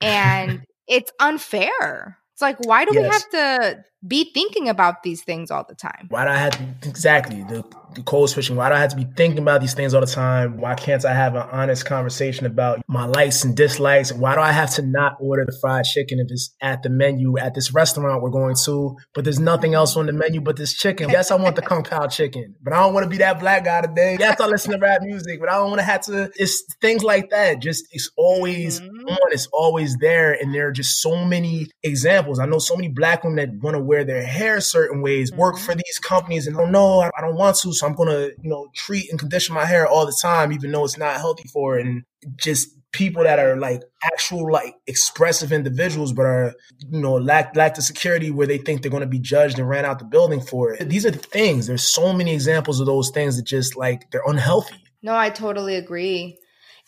And 0.00 0.62
it's 0.88 1.12
unfair. 1.20 2.18
It's 2.34 2.42
like, 2.42 2.58
why 2.60 2.84
do 2.84 2.94
yes. 2.94 3.02
we 3.02 3.08
have 3.08 3.30
to 3.30 3.84
be 4.06 4.30
thinking 4.32 4.68
about 4.68 5.02
these 5.02 5.22
things 5.22 5.50
all 5.50 5.64
the 5.68 5.74
time? 5.74 6.06
Why 6.08 6.24
do 6.24 6.30
I 6.30 6.36
have 6.36 6.52
to, 6.52 6.88
exactly 6.88 7.42
the, 7.42 7.64
the 7.94 8.02
code 8.02 8.30
switching? 8.30 8.56
Why 8.56 8.70
do 8.70 8.74
I 8.74 8.78
have 8.78 8.90
to 8.90 8.96
be 8.96 9.06
thinking 9.16 9.40
about 9.40 9.60
these 9.60 9.74
things 9.74 9.92
all 9.92 10.00
the 10.00 10.06
time? 10.06 10.56
Why 10.56 10.74
can't 10.74 11.04
I 11.04 11.12
have 11.12 11.34
an 11.34 11.46
honest 11.52 11.84
conversation 11.84 12.46
about 12.46 12.80
my 12.88 13.04
likes 13.04 13.44
and 13.44 13.54
dislikes? 13.54 14.12
Why 14.12 14.34
do 14.34 14.40
I 14.40 14.52
have 14.52 14.70
to 14.76 14.82
not 14.82 15.16
order 15.20 15.44
the 15.44 15.56
fried 15.60 15.84
chicken 15.84 16.18
if 16.18 16.28
it's 16.30 16.54
at 16.62 16.82
the 16.82 16.88
menu 16.88 17.36
at 17.38 17.54
this 17.54 17.74
restaurant 17.74 18.22
we're 18.22 18.30
going 18.30 18.56
to, 18.64 18.96
but 19.14 19.24
there's 19.24 19.38
nothing 19.38 19.74
else 19.74 19.96
on 19.96 20.06
the 20.06 20.12
menu 20.12 20.40
but 20.40 20.56
this 20.56 20.72
chicken? 20.72 21.10
Yes, 21.10 21.30
I 21.30 21.36
want 21.36 21.56
the 21.56 21.62
kung 21.62 21.82
pao 21.82 22.06
chicken, 22.06 22.54
but 22.62 22.72
I 22.72 22.80
don't 22.80 22.94
want 22.94 23.04
to 23.04 23.10
be 23.10 23.18
that 23.18 23.38
black 23.38 23.64
guy 23.64 23.82
today. 23.82 24.16
Yes, 24.18 24.40
I 24.40 24.46
listen 24.46 24.72
to 24.72 24.78
rap 24.78 25.02
music, 25.02 25.40
but 25.40 25.50
I 25.50 25.56
don't 25.56 25.68
want 25.68 25.80
to 25.80 25.84
have 25.84 26.00
to. 26.02 26.30
It's 26.36 26.64
things 26.80 27.04
like 27.04 27.30
that. 27.30 27.60
Just 27.60 27.84
it's 27.92 28.10
always 28.16 28.80
mm-hmm. 28.80 29.08
on. 29.08 29.18
It's 29.32 29.48
always 29.52 29.96
there, 29.98 30.32
and 30.32 30.54
there 30.54 30.68
are 30.68 30.72
just 30.72 31.02
so 31.02 31.24
many 31.24 31.66
examples. 31.82 32.38
I 32.38 32.46
know 32.46 32.58
so 32.58 32.76
many 32.76 32.88
black 32.88 33.24
women 33.24 33.36
that 33.36 33.62
want 33.62 33.76
to 33.76 33.89
wear 33.90 34.04
their 34.04 34.22
hair 34.22 34.60
certain 34.60 35.02
ways, 35.02 35.32
work 35.32 35.56
mm-hmm. 35.56 35.64
for 35.64 35.74
these 35.74 35.98
companies, 35.98 36.46
and 36.46 36.56
don't 36.56 36.70
know 36.70 37.00
I 37.00 37.20
don't 37.20 37.34
want 37.34 37.56
to, 37.58 37.72
so 37.72 37.86
I'm 37.86 37.94
gonna 37.94 38.30
you 38.40 38.48
know 38.48 38.68
treat 38.74 39.10
and 39.10 39.18
condition 39.18 39.54
my 39.54 39.64
hair 39.64 39.86
all 39.86 40.06
the 40.06 40.16
time, 40.22 40.52
even 40.52 40.70
though 40.70 40.84
it's 40.84 40.96
not 40.96 41.16
healthy 41.16 41.48
for 41.48 41.78
it, 41.78 41.86
and 41.86 42.04
just 42.36 42.68
people 42.92 43.24
that 43.24 43.40
are 43.40 43.56
like 43.56 43.82
actual 44.04 44.50
like 44.50 44.74
expressive 44.88 45.52
individuals 45.52 46.12
but 46.12 46.26
are 46.26 46.54
you 46.88 47.00
know 47.00 47.14
lack 47.14 47.54
lack 47.54 47.74
the 47.74 47.82
security 47.82 48.30
where 48.30 48.46
they 48.46 48.58
think 48.58 48.82
they're 48.82 48.90
going 48.90 49.00
to 49.00 49.06
be 49.06 49.18
judged 49.18 49.58
and 49.58 49.68
ran 49.68 49.84
out 49.84 49.98
the 49.98 50.04
building 50.04 50.40
for 50.40 50.72
it. 50.72 50.88
These 50.88 51.04
are 51.04 51.10
the 51.10 51.18
things. 51.18 51.66
There's 51.66 51.82
so 51.82 52.12
many 52.12 52.32
examples 52.32 52.78
of 52.78 52.86
those 52.86 53.10
things 53.10 53.36
that 53.36 53.44
just 53.44 53.76
like 53.76 54.10
they're 54.10 54.22
unhealthy. 54.26 54.82
No 55.02 55.16
i 55.16 55.30
totally 55.30 55.74
agree 55.74 56.38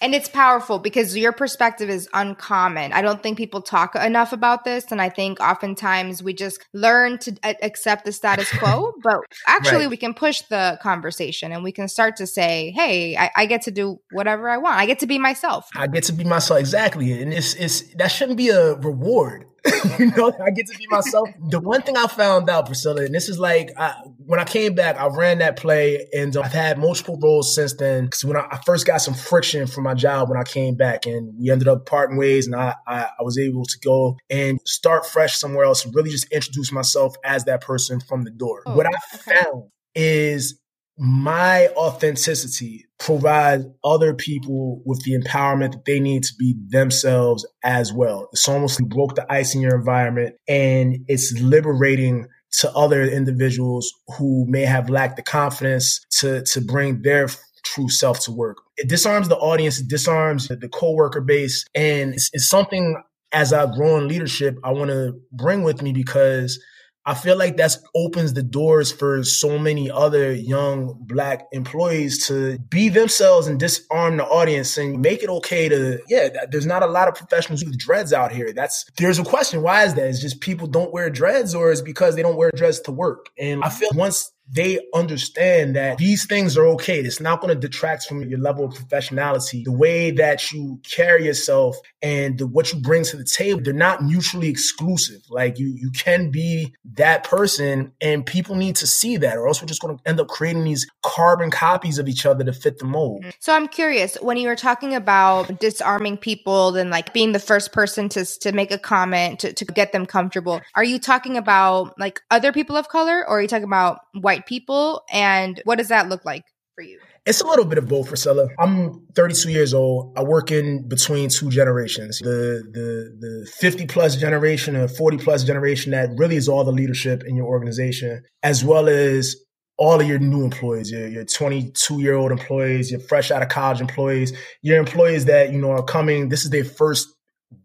and 0.02 0.16
it's 0.16 0.28
powerful 0.28 0.80
because 0.80 1.16
your 1.16 1.32
perspective 1.32 1.88
is 1.88 2.08
uncommon. 2.12 2.92
I 2.92 3.02
don't 3.02 3.22
think 3.22 3.38
people 3.38 3.62
talk 3.62 3.94
enough 3.94 4.32
about 4.32 4.64
this. 4.64 4.90
And 4.90 5.00
I 5.00 5.08
think 5.08 5.40
oftentimes 5.40 6.22
we 6.22 6.34
just 6.34 6.66
learn 6.72 7.18
to 7.18 7.38
accept 7.62 8.04
the 8.04 8.10
status 8.10 8.50
quo, 8.58 8.92
but 9.02 9.20
actually 9.46 9.82
right. 9.82 9.90
we 9.90 9.96
can 9.96 10.12
push 10.12 10.42
the 10.42 10.76
conversation 10.82 11.52
and 11.52 11.62
we 11.62 11.70
can 11.70 11.86
start 11.86 12.16
to 12.16 12.26
say, 12.26 12.72
Hey, 12.72 13.16
I, 13.16 13.30
I, 13.36 13.46
get 13.46 13.62
to 13.62 13.70
do 13.70 14.00
whatever 14.10 14.48
I 14.48 14.56
want. 14.56 14.76
I 14.76 14.86
get 14.86 14.98
to 15.00 15.06
be 15.06 15.18
myself. 15.18 15.68
I 15.76 15.86
get 15.86 16.04
to 16.04 16.12
be 16.12 16.24
myself. 16.24 16.58
Exactly. 16.58 17.12
And 17.22 17.32
it's, 17.32 17.54
it's, 17.54 17.82
that 17.94 18.08
shouldn't 18.08 18.38
be 18.38 18.48
a 18.48 18.74
reward. 18.74 19.46
you 19.98 20.06
know, 20.16 20.32
I 20.44 20.50
get 20.50 20.66
to 20.66 20.76
be 20.76 20.86
myself. 20.88 21.28
the 21.48 21.60
one 21.60 21.82
thing 21.82 21.96
I 21.96 22.08
found 22.08 22.50
out, 22.50 22.66
Priscilla, 22.66 23.04
and 23.04 23.14
this 23.14 23.28
is 23.28 23.38
like 23.38 23.70
I, 23.76 23.94
when 24.26 24.40
I 24.40 24.44
came 24.44 24.74
back, 24.74 24.96
I 24.96 25.06
ran 25.06 25.38
that 25.38 25.56
play, 25.56 26.06
and 26.12 26.36
uh, 26.36 26.42
I've 26.42 26.52
had 26.52 26.78
multiple 26.78 27.18
roles 27.22 27.54
since 27.54 27.74
then. 27.74 28.04
Because 28.04 28.24
when 28.24 28.36
I, 28.36 28.46
I, 28.50 28.60
first 28.64 28.86
got 28.86 28.98
some 28.98 29.14
friction 29.14 29.66
from 29.66 29.84
my 29.84 29.94
job 29.94 30.28
when 30.28 30.38
I 30.38 30.44
came 30.44 30.74
back, 30.74 31.06
and 31.06 31.32
we 31.38 31.50
ended 31.50 31.68
up 31.68 31.86
parting 31.86 32.16
ways, 32.16 32.46
and 32.46 32.54
I, 32.54 32.74
I, 32.86 33.08
I 33.18 33.22
was 33.22 33.38
able 33.38 33.64
to 33.64 33.78
go 33.80 34.16
and 34.30 34.60
start 34.64 35.06
fresh 35.06 35.36
somewhere 35.36 35.64
else, 35.64 35.84
and 35.84 35.94
really 35.94 36.10
just 36.10 36.30
introduce 36.32 36.72
myself 36.72 37.14
as 37.24 37.44
that 37.44 37.60
person 37.60 38.00
from 38.00 38.24
the 38.24 38.30
door. 38.30 38.62
Oh, 38.66 38.76
what 38.76 38.86
I 38.86 38.90
okay. 39.14 39.40
found 39.42 39.70
is 39.94 40.58
my 40.98 41.68
authenticity 41.68 42.86
provides 42.98 43.64
other 43.82 44.14
people 44.14 44.82
with 44.84 45.02
the 45.04 45.18
empowerment 45.18 45.72
that 45.72 45.84
they 45.84 45.98
need 45.98 46.22
to 46.22 46.32
be 46.38 46.54
themselves 46.68 47.46
as 47.64 47.92
well. 47.92 48.28
It's 48.32 48.48
almost 48.48 48.80
like 48.80 48.90
broke 48.90 49.16
the 49.16 49.30
ice 49.32 49.54
in 49.54 49.60
your 49.60 49.74
environment 49.74 50.36
and 50.46 50.98
it's 51.08 51.32
liberating 51.40 52.28
to 52.60 52.70
other 52.72 53.02
individuals 53.02 53.92
who 54.18 54.44
may 54.48 54.62
have 54.62 54.90
lacked 54.90 55.16
the 55.16 55.22
confidence 55.22 56.04
to, 56.18 56.42
to 56.42 56.60
bring 56.60 57.02
their 57.02 57.28
true 57.64 57.88
self 57.88 58.20
to 58.20 58.32
work. 58.32 58.58
It 58.76 58.88
disarms 58.88 59.28
the 59.28 59.36
audience, 59.36 59.80
it 59.80 59.88
disarms 59.88 60.48
the 60.48 60.68
coworker 60.68 61.20
base, 61.20 61.64
and 61.74 62.14
it's, 62.14 62.30
it's 62.32 62.46
something 62.46 63.02
as 63.32 63.52
I 63.52 63.66
grow 63.74 63.96
in 63.96 64.08
leadership, 64.08 64.58
I 64.62 64.72
want 64.72 64.90
to 64.90 65.18
bring 65.32 65.62
with 65.62 65.82
me 65.82 65.92
because 65.92 66.62
I 67.04 67.14
feel 67.14 67.36
like 67.36 67.56
that 67.56 67.76
opens 67.94 68.32
the 68.32 68.42
doors 68.42 68.92
for 68.92 69.24
so 69.24 69.58
many 69.58 69.90
other 69.90 70.32
young 70.32 70.96
black 71.00 71.46
employees 71.50 72.26
to 72.28 72.58
be 72.58 72.88
themselves 72.88 73.48
and 73.48 73.58
disarm 73.58 74.18
the 74.18 74.24
audience 74.24 74.78
and 74.78 75.00
make 75.00 75.22
it 75.22 75.28
okay 75.28 75.68
to, 75.68 76.00
yeah, 76.08 76.28
there's 76.50 76.66
not 76.66 76.82
a 76.82 76.86
lot 76.86 77.08
of 77.08 77.14
professionals 77.14 77.64
with 77.64 77.76
dreads 77.76 78.12
out 78.12 78.30
here. 78.30 78.52
That's, 78.52 78.84
there's 78.98 79.18
a 79.18 79.24
question. 79.24 79.62
Why 79.62 79.84
is 79.84 79.94
that? 79.94 80.06
Is 80.06 80.20
just 80.20 80.40
people 80.40 80.68
don't 80.68 80.92
wear 80.92 81.10
dreads 81.10 81.54
or 81.54 81.72
is 81.72 81.82
because 81.82 82.14
they 82.14 82.22
don't 82.22 82.36
wear 82.36 82.52
dreads 82.54 82.80
to 82.82 82.92
work? 82.92 83.30
And 83.36 83.64
I 83.64 83.68
feel 83.68 83.90
once 83.94 84.30
they 84.50 84.78
understand 84.94 85.76
that 85.76 85.98
these 85.98 86.26
things 86.26 86.56
are 86.56 86.66
okay. 86.66 87.00
It's 87.00 87.20
not 87.20 87.40
going 87.40 87.54
to 87.54 87.58
detract 87.58 88.04
from 88.04 88.22
your 88.28 88.38
level 88.38 88.64
of 88.64 88.74
professionality. 88.74 89.64
The 89.64 89.72
way 89.72 90.10
that 90.12 90.52
you 90.52 90.80
carry 90.88 91.26
yourself 91.26 91.76
and 92.02 92.38
the, 92.38 92.46
what 92.46 92.72
you 92.72 92.80
bring 92.80 93.04
to 93.04 93.16
the 93.16 93.24
table, 93.24 93.62
they're 93.62 93.72
not 93.72 94.02
mutually 94.02 94.48
exclusive. 94.48 95.22
Like 95.30 95.58
you, 95.58 95.68
you 95.68 95.90
can 95.90 96.30
be 96.30 96.74
that 96.94 97.24
person 97.24 97.92
and 98.00 98.26
people 98.26 98.56
need 98.56 98.76
to 98.76 98.86
see 98.86 99.16
that 99.18 99.36
or 99.36 99.48
else 99.48 99.62
we're 99.62 99.68
just 99.68 99.80
going 99.80 99.96
to 99.96 100.08
end 100.08 100.20
up 100.20 100.28
creating 100.28 100.64
these 100.64 100.86
carbon 101.02 101.50
copies 101.50 101.98
of 101.98 102.08
each 102.08 102.26
other 102.26 102.44
to 102.44 102.52
fit 102.52 102.78
the 102.78 102.84
mold. 102.84 103.22
Mm-hmm. 103.22 103.30
So 103.38 103.54
I'm 103.54 103.68
curious 103.68 104.16
when 104.20 104.36
you 104.36 104.48
were 104.48 104.56
talking 104.56 104.94
about 104.94 105.60
disarming 105.60 106.18
people 106.18 106.76
and 106.76 106.90
like 106.90 107.12
being 107.12 107.32
the 107.32 107.38
first 107.38 107.72
person 107.72 108.08
to, 108.10 108.24
to 108.40 108.52
make 108.52 108.70
a 108.70 108.78
comment 108.78 109.40
to, 109.40 109.52
to 109.52 109.64
get 109.64 109.92
them 109.92 110.04
comfortable, 110.04 110.60
are 110.74 110.84
you 110.84 110.98
talking 110.98 111.36
about 111.36 111.98
like 111.98 112.20
other 112.30 112.52
people 112.52 112.76
of 112.76 112.88
color 112.88 113.24
or 113.26 113.38
are 113.38 113.42
you 113.42 113.48
talking 113.48 113.64
about 113.64 114.00
white 114.12 114.31
white 114.32 114.46
people? 114.46 115.02
And 115.12 115.60
what 115.64 115.76
does 115.78 115.88
that 115.88 116.08
look 116.08 116.24
like 116.24 116.44
for 116.74 116.82
you? 116.82 116.98
It's 117.24 117.40
a 117.40 117.46
little 117.46 117.64
bit 117.64 117.78
of 117.78 117.86
both, 117.88 118.08
Priscilla. 118.08 118.48
I'm 118.58 119.06
32 119.14 119.50
years 119.50 119.72
old. 119.74 120.12
I 120.18 120.22
work 120.24 120.50
in 120.50 120.88
between 120.88 121.28
two 121.28 121.50
generations. 121.50 122.18
The 122.18 122.64
the 122.72 123.16
the 123.24 123.50
50 123.58 123.86
plus 123.86 124.16
generation 124.16 124.74
and 124.74 124.90
40 124.90 125.18
plus 125.18 125.44
generation 125.44 125.92
that 125.92 126.08
really 126.16 126.36
is 126.36 126.48
all 126.48 126.64
the 126.64 126.72
leadership 126.72 127.22
in 127.24 127.36
your 127.36 127.46
organization, 127.46 128.22
as 128.42 128.64
well 128.64 128.88
as 128.88 129.36
all 129.78 130.00
of 130.00 130.06
your 130.06 130.18
new 130.18 130.44
employees, 130.44 130.90
your, 130.90 131.08
your 131.08 131.24
22 131.24 132.00
year 132.00 132.14
old 132.14 132.32
employees, 132.32 132.90
your 132.90 133.00
fresh 133.00 133.30
out 133.30 133.42
of 133.42 133.48
college 133.48 133.80
employees, 133.80 134.32
your 134.62 134.78
employees 134.78 135.24
that, 135.26 135.52
you 135.52 135.60
know, 135.60 135.70
are 135.70 135.82
coming, 135.82 136.28
this 136.28 136.44
is 136.44 136.50
their 136.50 136.64
first 136.64 137.08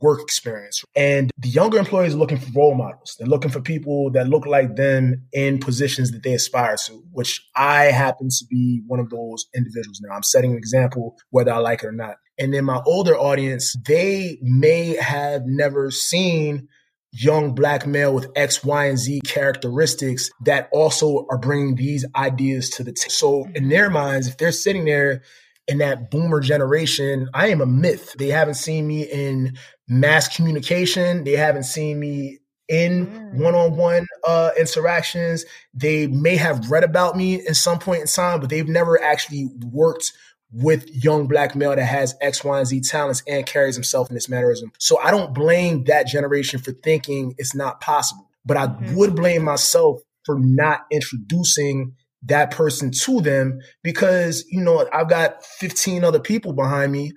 work 0.02 0.22
experience. 0.22 0.84
And 0.96 1.32
the 1.38 1.50
younger 1.50 1.78
employees 1.78 2.14
are 2.14 2.18
looking 2.18 2.38
for 2.38 2.52
role 2.56 2.76
models. 2.76 3.16
They're 3.18 3.28
looking 3.28 3.52
for 3.52 3.62
people 3.62 4.12
that 4.12 4.28
look 4.28 4.46
like 4.46 4.76
them 4.76 5.28
in 5.34 5.60
positions 5.60 6.12
that 6.12 6.24
they 6.24 6.34
aspire 6.34 6.78
to, 6.86 7.04
which 7.12 7.46
I 7.56 7.86
happen 7.86 8.30
to 8.30 8.46
be 8.50 8.82
one 8.88 9.00
of 9.00 9.10
those 9.10 9.48
individuals 9.56 10.02
now. 10.02 10.16
I'm 10.16 10.24
setting 10.24 10.52
an 10.52 10.58
example 10.58 11.18
whether 11.30 11.52
I 11.52 11.58
like 11.58 11.84
it 11.84 11.88
or 11.88 11.92
not. 11.92 12.16
And 12.40 12.54
then 12.54 12.66
my 12.66 12.82
older 12.86 13.18
audience, 13.18 13.76
they 13.88 14.38
may 14.42 14.96
have 14.96 15.44
never 15.46 15.90
seen 15.90 16.68
young 17.12 17.56
black 17.56 17.88
male 17.88 18.14
with 18.14 18.30
X, 18.36 18.64
Y, 18.64 18.86
and 18.86 18.98
Z 18.98 19.22
characteristics 19.26 20.30
that 20.46 20.70
also 20.72 21.26
are 21.30 21.38
bringing 21.38 21.76
these 21.76 22.06
ideas 22.16 22.70
to 22.72 22.84
the 22.84 22.92
table. 22.92 23.12
So 23.12 23.44
in 23.44 23.54
mm-hmm. 23.54 23.70
their 23.70 23.90
minds, 23.90 24.28
if 24.28 24.38
they're 24.38 24.52
sitting 24.52 24.86
there 24.86 25.24
in 25.68 25.80
that 25.80 26.12
boomer 26.12 26.40
generation, 26.40 27.30
I 27.34 27.48
am 27.48 27.62
a 27.62 27.66
myth. 27.66 28.14
They 28.18 28.28
haven't 28.28 28.56
seen 28.56 28.88
me 28.88 29.04
in 29.04 29.58
mass 29.88 30.34
communication. 30.36 31.24
They 31.24 31.36
haven't 31.36 31.64
seen 31.64 32.00
me 32.00 32.40
in 32.68 33.08
mm. 33.08 33.34
one-on-one 33.36 34.06
uh, 34.28 34.52
interactions. 34.60 35.46
They 35.74 36.08
may 36.08 36.36
have 36.36 36.70
read 36.70 36.84
about 36.84 37.16
me 37.16 37.36
in 37.46 37.54
some 37.54 37.80
point 37.80 38.02
in 38.02 38.08
time, 38.08 38.40
but 38.40 38.50
they've 38.50 38.68
never 38.68 39.02
actually 39.02 39.50
worked 39.72 40.12
with 40.52 40.90
young 41.04 41.28
black 41.28 41.56
male 41.56 41.76
that 41.76 41.84
has 41.84 42.16
X, 42.22 42.44
Y, 42.44 42.58
and 42.58 42.68
Z 42.68 42.82
talents 42.82 43.22
and 43.28 43.46
carries 43.46 43.76
himself 43.76 44.10
in 44.10 44.16
this 44.16 44.30
mannerism. 44.30 44.72
So 44.80 44.98
I 45.00 45.12
don't 45.12 45.34
blame 45.34 45.84
that 45.86 46.08
generation 46.08 46.60
for 46.60 46.72
thinking 46.72 47.36
it's 47.38 47.56
not 47.56 47.82
possible, 47.82 48.30
but 48.46 48.58
I 48.58 48.68
mm-hmm. 48.68 48.96
would 48.96 49.16
blame 49.16 49.44
myself 49.44 50.00
for 50.26 50.40
not 50.40 50.86
introducing 50.92 51.94
that 52.24 52.52
person 52.52 52.92
to 52.92 53.22
them 53.22 53.60
because, 53.84 54.46
you 54.50 54.62
know, 54.62 54.88
I've 54.92 55.10
got 55.10 55.46
15 55.46 56.04
other 56.04 56.20
people 56.20 56.54
behind 56.54 56.92
me 56.92 57.14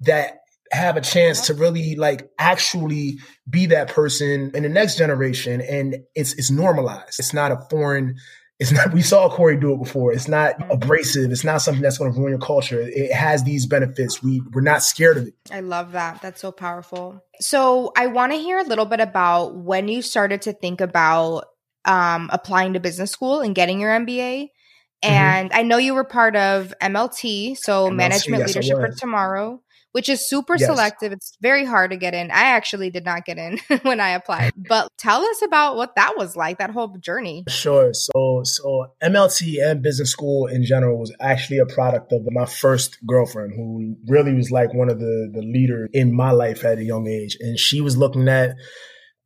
that 0.00 0.38
have 0.74 0.96
a 0.96 1.00
chance 1.00 1.46
to 1.46 1.54
really 1.54 1.94
like 1.96 2.28
actually 2.38 3.18
be 3.48 3.66
that 3.66 3.88
person 3.88 4.50
in 4.54 4.62
the 4.62 4.68
next 4.68 4.96
generation 4.96 5.60
and 5.60 5.96
it's 6.14 6.34
it's 6.34 6.50
normalized. 6.50 7.18
It's 7.18 7.32
not 7.32 7.52
a 7.52 7.58
foreign 7.70 8.16
it's 8.60 8.70
not 8.70 8.92
we 8.92 9.02
saw 9.02 9.28
korey 9.28 9.60
do 9.60 9.72
it 9.72 9.78
before. 9.78 10.12
It's 10.12 10.28
not 10.28 10.58
mm-hmm. 10.58 10.70
abrasive. 10.70 11.30
It's 11.32 11.44
not 11.44 11.58
something 11.58 11.82
that's 11.82 11.98
going 11.98 12.12
to 12.12 12.18
ruin 12.18 12.30
your 12.30 12.38
culture. 12.38 12.80
It 12.80 13.12
has 13.12 13.42
these 13.42 13.66
benefits. 13.66 14.22
We 14.22 14.42
we're 14.52 14.60
not 14.60 14.82
scared 14.82 15.16
of 15.16 15.26
it. 15.26 15.34
I 15.50 15.60
love 15.60 15.92
that. 15.92 16.22
That's 16.22 16.40
so 16.40 16.52
powerful. 16.52 17.20
So 17.40 17.92
i 17.96 18.06
want 18.06 18.32
to 18.32 18.38
hear 18.38 18.58
a 18.58 18.64
little 18.64 18.86
bit 18.86 19.00
about 19.00 19.56
when 19.56 19.88
you 19.88 20.02
started 20.02 20.42
to 20.42 20.52
think 20.52 20.80
about 20.80 21.46
um, 21.84 22.30
applying 22.32 22.74
to 22.74 22.80
business 22.80 23.10
school 23.10 23.40
and 23.40 23.54
getting 23.54 23.80
your 23.80 23.90
mba 23.90 24.08
mm-hmm. 24.08 25.10
and 25.10 25.50
mm-hmm. 25.50 25.58
i 25.58 25.62
know 25.62 25.76
you 25.76 25.94
were 25.94 26.04
part 26.04 26.36
of 26.36 26.72
mlt 26.80 27.56
so 27.58 27.90
MLT, 27.90 27.96
management 27.96 28.40
yes, 28.40 28.48
leadership 28.48 28.76
for 28.76 28.90
tomorrow 28.90 29.60
which 29.94 30.08
is 30.08 30.28
super 30.28 30.56
yes. 30.58 30.68
selective. 30.68 31.12
It's 31.12 31.36
very 31.40 31.64
hard 31.64 31.92
to 31.92 31.96
get 31.96 32.14
in. 32.14 32.32
I 32.32 32.46
actually 32.56 32.90
did 32.90 33.04
not 33.04 33.24
get 33.24 33.38
in 33.38 33.60
when 33.82 34.00
I 34.00 34.10
applied. 34.10 34.52
But 34.56 34.88
tell 34.98 35.22
us 35.22 35.40
about 35.40 35.76
what 35.76 35.94
that 35.94 36.14
was 36.16 36.34
like, 36.34 36.58
that 36.58 36.70
whole 36.70 36.88
journey. 36.98 37.44
Sure. 37.48 37.92
So 37.94 38.40
so 38.42 38.86
MLT 39.00 39.64
and 39.64 39.82
business 39.82 40.10
school 40.10 40.48
in 40.48 40.64
general 40.64 40.98
was 40.98 41.14
actually 41.20 41.58
a 41.58 41.66
product 41.66 42.12
of 42.12 42.22
my 42.26 42.44
first 42.44 42.98
girlfriend 43.06 43.52
who 43.54 43.94
really 44.08 44.34
was 44.34 44.50
like 44.50 44.74
one 44.74 44.90
of 44.90 44.98
the 44.98 45.30
the 45.32 45.42
leaders 45.42 45.90
in 45.92 46.12
my 46.12 46.32
life 46.32 46.64
at 46.64 46.78
a 46.78 46.84
young 46.84 47.06
age. 47.06 47.36
And 47.38 47.56
she 47.56 47.80
was 47.80 47.96
looking 47.96 48.26
at 48.28 48.56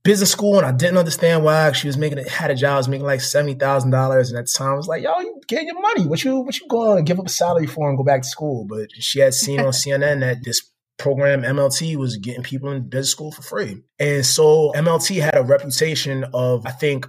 business 0.09 0.31
school 0.31 0.57
and 0.57 0.65
I 0.65 0.73
didn't 0.73 0.97
understand 0.97 1.45
why 1.45 1.71
she 1.73 1.87
was 1.87 1.99
making 1.99 2.17
it 2.17 2.29
had 2.29 2.51
a 2.51 2.55
job, 2.55 2.79
was 2.79 2.89
making 2.89 3.05
like 3.05 3.21
seventy 3.21 3.53
thousand 3.53 3.91
dollars. 3.91 4.31
And 4.31 4.39
at 4.39 4.47
the 4.47 4.53
time 4.57 4.73
I 4.73 4.77
was 4.77 4.89
like, 4.89 5.03
yo, 5.03 5.19
you 5.21 5.39
get 5.47 5.65
your 5.65 5.79
money. 5.79 6.07
What 6.07 6.25
you 6.25 6.39
what 6.41 6.59
you 6.59 6.67
going 6.67 6.97
to 6.97 7.03
give 7.03 7.21
up 7.21 7.27
a 7.27 7.29
salary 7.29 7.67
for 7.67 7.91
and 7.91 7.99
go 7.99 8.05
back 8.05 8.23
to 8.23 8.29
school? 8.29 8.65
But 8.65 8.89
she 8.99 9.21
had 9.21 9.35
seen 9.35 9.61
on 9.61 9.67
CNN 9.73 10.21
that 10.21 10.43
this 10.43 10.63
program 10.97 11.43
MLT 11.43 11.97
was 11.97 12.17
getting 12.17 12.43
people 12.43 12.71
in 12.71 12.89
business 12.89 13.11
school 13.11 13.33
for 13.33 13.43
free. 13.43 13.83
And 13.99 14.25
so 14.25 14.73
MLT 14.75 15.21
had 15.21 15.37
a 15.37 15.43
reputation 15.43 16.25
of, 16.33 16.65
I 16.65 16.71
think, 16.71 17.07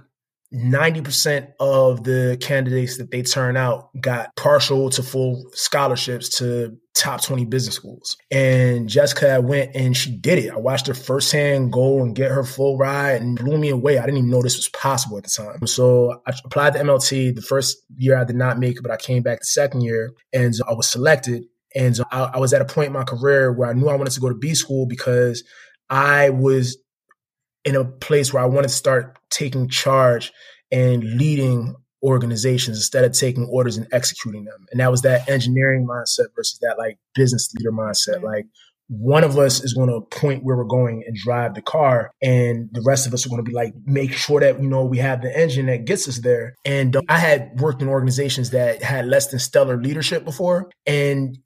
90% 0.52 1.52
of 1.60 2.02
the 2.02 2.36
candidates 2.40 2.98
that 2.98 3.10
they 3.10 3.22
turn 3.22 3.56
out 3.56 3.88
got 4.00 4.34
partial 4.36 4.90
to 4.90 5.02
full 5.02 5.44
scholarships 5.52 6.38
to 6.38 6.76
top 6.94 7.22
20 7.22 7.44
business 7.44 7.76
schools. 7.76 8.16
And 8.30 8.88
Jessica 8.88 9.40
went 9.40 9.74
and 9.76 9.96
she 9.96 10.10
did 10.10 10.38
it. 10.38 10.52
I 10.52 10.58
watched 10.58 10.88
her 10.88 10.94
firsthand 10.94 11.72
go 11.72 12.02
and 12.02 12.16
get 12.16 12.32
her 12.32 12.42
full 12.42 12.76
ride 12.76 13.22
and 13.22 13.38
blew 13.38 13.58
me 13.58 13.70
away. 13.70 13.98
I 13.98 14.04
didn't 14.04 14.18
even 14.18 14.30
know 14.30 14.42
this 14.42 14.56
was 14.56 14.68
possible 14.70 15.18
at 15.18 15.24
the 15.24 15.30
time. 15.30 15.66
So 15.66 16.20
I 16.26 16.32
applied 16.44 16.72
to 16.72 16.80
MLT. 16.80 17.36
The 17.36 17.42
first 17.42 17.78
year 17.96 18.16
I 18.16 18.24
did 18.24 18.36
not 18.36 18.58
make 18.58 18.76
it, 18.76 18.82
but 18.82 18.90
I 18.90 18.96
came 18.96 19.22
back 19.22 19.38
the 19.38 19.46
second 19.46 19.82
year 19.82 20.12
and 20.32 20.52
I 20.68 20.72
was 20.72 20.88
selected. 20.88 21.44
And 21.76 21.98
I, 22.10 22.32
I 22.34 22.38
was 22.38 22.52
at 22.52 22.60
a 22.60 22.64
point 22.64 22.88
in 22.88 22.92
my 22.92 23.04
career 23.04 23.52
where 23.52 23.70
I 23.70 23.72
knew 23.72 23.88
I 23.88 23.94
wanted 23.94 24.12
to 24.14 24.20
go 24.20 24.28
to 24.28 24.34
B 24.34 24.54
school 24.54 24.86
because 24.86 25.44
I 25.88 26.30
was 26.30 26.76
in 27.64 27.76
a 27.76 27.84
place 27.84 28.32
where 28.32 28.42
I 28.42 28.46
wanted 28.46 28.68
to 28.68 28.74
start 28.74 29.18
taking 29.30 29.68
charge 29.68 30.32
and 30.72 31.02
leading 31.02 31.74
organizations 32.02 32.78
instead 32.78 33.04
of 33.04 33.12
taking 33.12 33.44
orders 33.46 33.76
and 33.76 33.86
executing 33.92 34.44
them. 34.44 34.66
And 34.70 34.80
that 34.80 34.90
was 34.90 35.02
that 35.02 35.28
engineering 35.28 35.86
mindset 35.86 36.28
versus 36.34 36.58
that 36.60 36.78
like 36.78 36.98
business 37.14 37.52
leader 37.54 37.72
mindset. 37.72 38.22
Like 38.22 38.46
one 38.90 39.22
of 39.22 39.38
us 39.38 39.62
is 39.62 39.72
going 39.72 39.88
to 39.88 40.00
point 40.00 40.42
where 40.42 40.56
we're 40.56 40.64
going 40.64 41.04
and 41.06 41.16
drive 41.16 41.54
the 41.54 41.62
car 41.62 42.10
and 42.20 42.68
the 42.72 42.82
rest 42.84 43.06
of 43.06 43.14
us 43.14 43.24
are 43.24 43.28
going 43.28 43.42
to 43.42 43.48
be 43.48 43.54
like 43.54 43.72
make 43.86 44.12
sure 44.12 44.40
that 44.40 44.60
you 44.60 44.68
know 44.68 44.84
we 44.84 44.98
have 44.98 45.22
the 45.22 45.38
engine 45.38 45.66
that 45.66 45.84
gets 45.84 46.08
us 46.08 46.18
there 46.18 46.56
and 46.64 46.96
uh, 46.96 47.02
i 47.08 47.16
had 47.16 47.52
worked 47.60 47.80
in 47.80 47.88
organizations 47.88 48.50
that 48.50 48.82
had 48.82 49.06
less 49.06 49.28
than 49.28 49.38
stellar 49.38 49.80
leadership 49.80 50.24
before 50.24 50.68
and 50.88 51.38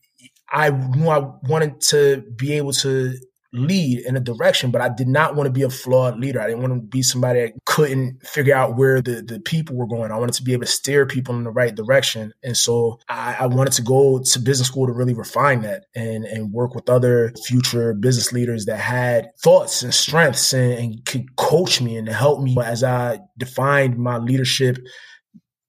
i 0.50 0.70
knew 0.70 1.06
i 1.06 1.18
wanted 1.42 1.78
to 1.82 2.24
be 2.34 2.54
able 2.54 2.72
to 2.72 3.14
lead 3.54 4.00
in 4.00 4.16
a 4.16 4.20
direction, 4.20 4.70
but 4.70 4.80
I 4.80 4.88
did 4.88 5.08
not 5.08 5.36
want 5.36 5.46
to 5.46 5.52
be 5.52 5.62
a 5.62 5.70
flawed 5.70 6.18
leader. 6.18 6.40
I 6.40 6.48
didn't 6.48 6.62
want 6.62 6.74
to 6.74 6.80
be 6.80 7.02
somebody 7.02 7.40
that 7.40 7.52
couldn't 7.64 8.26
figure 8.26 8.54
out 8.54 8.76
where 8.76 9.00
the, 9.00 9.22
the 9.22 9.40
people 9.40 9.76
were 9.76 9.86
going. 9.86 10.10
I 10.10 10.18
wanted 10.18 10.34
to 10.34 10.42
be 10.42 10.52
able 10.52 10.66
to 10.66 10.70
steer 10.70 11.06
people 11.06 11.36
in 11.36 11.44
the 11.44 11.50
right 11.50 11.74
direction. 11.74 12.32
And 12.42 12.56
so 12.56 12.98
I, 13.08 13.36
I 13.40 13.46
wanted 13.46 13.72
to 13.74 13.82
go 13.82 14.20
to 14.20 14.38
business 14.40 14.68
school 14.68 14.86
to 14.86 14.92
really 14.92 15.14
refine 15.14 15.62
that 15.62 15.84
and, 15.94 16.24
and 16.24 16.52
work 16.52 16.74
with 16.74 16.90
other 16.90 17.32
future 17.46 17.94
business 17.94 18.32
leaders 18.32 18.66
that 18.66 18.80
had 18.80 19.28
thoughts 19.42 19.82
and 19.82 19.94
strengths 19.94 20.52
and, 20.52 20.72
and 20.72 21.04
could 21.06 21.36
coach 21.36 21.80
me 21.80 21.96
and 21.96 22.08
help 22.08 22.42
me 22.42 22.56
as 22.62 22.82
I 22.82 23.20
defined 23.38 23.96
my 23.98 24.18
leadership 24.18 24.78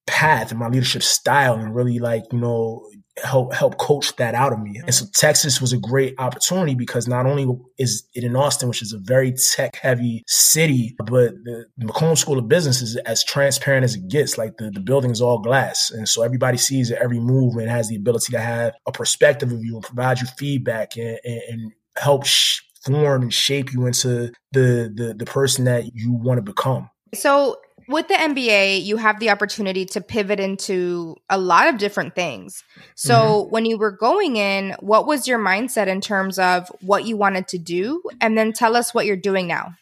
path 0.07 0.51
and 0.51 0.59
my 0.59 0.67
leadership 0.67 1.03
style 1.03 1.55
and 1.55 1.75
really 1.75 1.99
like, 1.99 2.23
you 2.31 2.39
know, 2.39 2.87
help 3.23 3.53
help 3.53 3.77
coach 3.77 4.15
that 4.17 4.35
out 4.35 4.53
of 4.53 4.59
me. 4.59 4.81
And 4.83 4.93
so 4.93 5.05
mm-hmm. 5.05 5.11
Texas 5.13 5.61
was 5.61 5.73
a 5.73 5.77
great 5.77 6.15
opportunity 6.17 6.75
because 6.75 7.07
not 7.07 7.25
only 7.25 7.47
is 7.77 8.07
it 8.13 8.23
in 8.23 8.35
Austin, 8.35 8.67
which 8.67 8.81
is 8.81 8.93
a 8.93 8.99
very 8.99 9.33
tech 9.33 9.75
heavy 9.75 10.23
city, 10.27 10.95
but 10.97 11.33
the 11.43 11.65
McCombs 11.81 12.19
School 12.19 12.37
of 12.37 12.47
Business 12.47 12.81
is 12.81 12.97
as 12.97 13.23
transparent 13.23 13.83
as 13.83 13.95
it 13.95 14.07
gets. 14.07 14.37
Like 14.37 14.57
the, 14.57 14.69
the 14.69 14.79
building 14.79 15.11
is 15.11 15.21
all 15.21 15.39
glass. 15.39 15.91
And 15.91 16.07
so 16.07 16.23
everybody 16.23 16.57
sees 16.57 16.91
every 16.91 17.19
move 17.19 17.55
and 17.55 17.69
has 17.69 17.89
the 17.89 17.95
ability 17.95 18.31
to 18.33 18.39
have 18.39 18.73
a 18.85 18.91
perspective 18.91 19.51
of 19.51 19.63
you 19.63 19.75
and 19.75 19.83
provide 19.83 20.19
you 20.19 20.27
feedback 20.37 20.97
and, 20.97 21.19
and, 21.23 21.41
and 21.49 21.71
help 21.97 22.25
sh- 22.25 22.61
form 22.85 23.23
and 23.23 23.33
shape 23.33 23.73
you 23.73 23.85
into 23.87 24.31
the, 24.51 24.91
the, 24.93 25.15
the 25.17 25.25
person 25.25 25.65
that 25.65 25.95
you 25.95 26.11
want 26.11 26.37
to 26.37 26.41
become. 26.41 26.89
So 27.13 27.57
with 27.87 28.07
the 28.07 28.15
MBA, 28.15 28.83
you 28.83 28.97
have 28.97 29.19
the 29.19 29.29
opportunity 29.29 29.85
to 29.87 30.01
pivot 30.01 30.39
into 30.39 31.15
a 31.29 31.37
lot 31.37 31.67
of 31.67 31.77
different 31.77 32.15
things. 32.15 32.63
So, 32.95 33.15
mm-hmm. 33.15 33.51
when 33.51 33.65
you 33.65 33.77
were 33.77 33.91
going 33.91 34.37
in, 34.37 34.75
what 34.79 35.07
was 35.07 35.27
your 35.27 35.39
mindset 35.39 35.87
in 35.87 36.01
terms 36.01 36.39
of 36.39 36.71
what 36.81 37.05
you 37.05 37.17
wanted 37.17 37.47
to 37.49 37.57
do? 37.57 38.01
And 38.21 38.37
then 38.37 38.53
tell 38.53 38.75
us 38.75 38.93
what 38.93 39.05
you're 39.05 39.15
doing 39.15 39.47
now. 39.47 39.75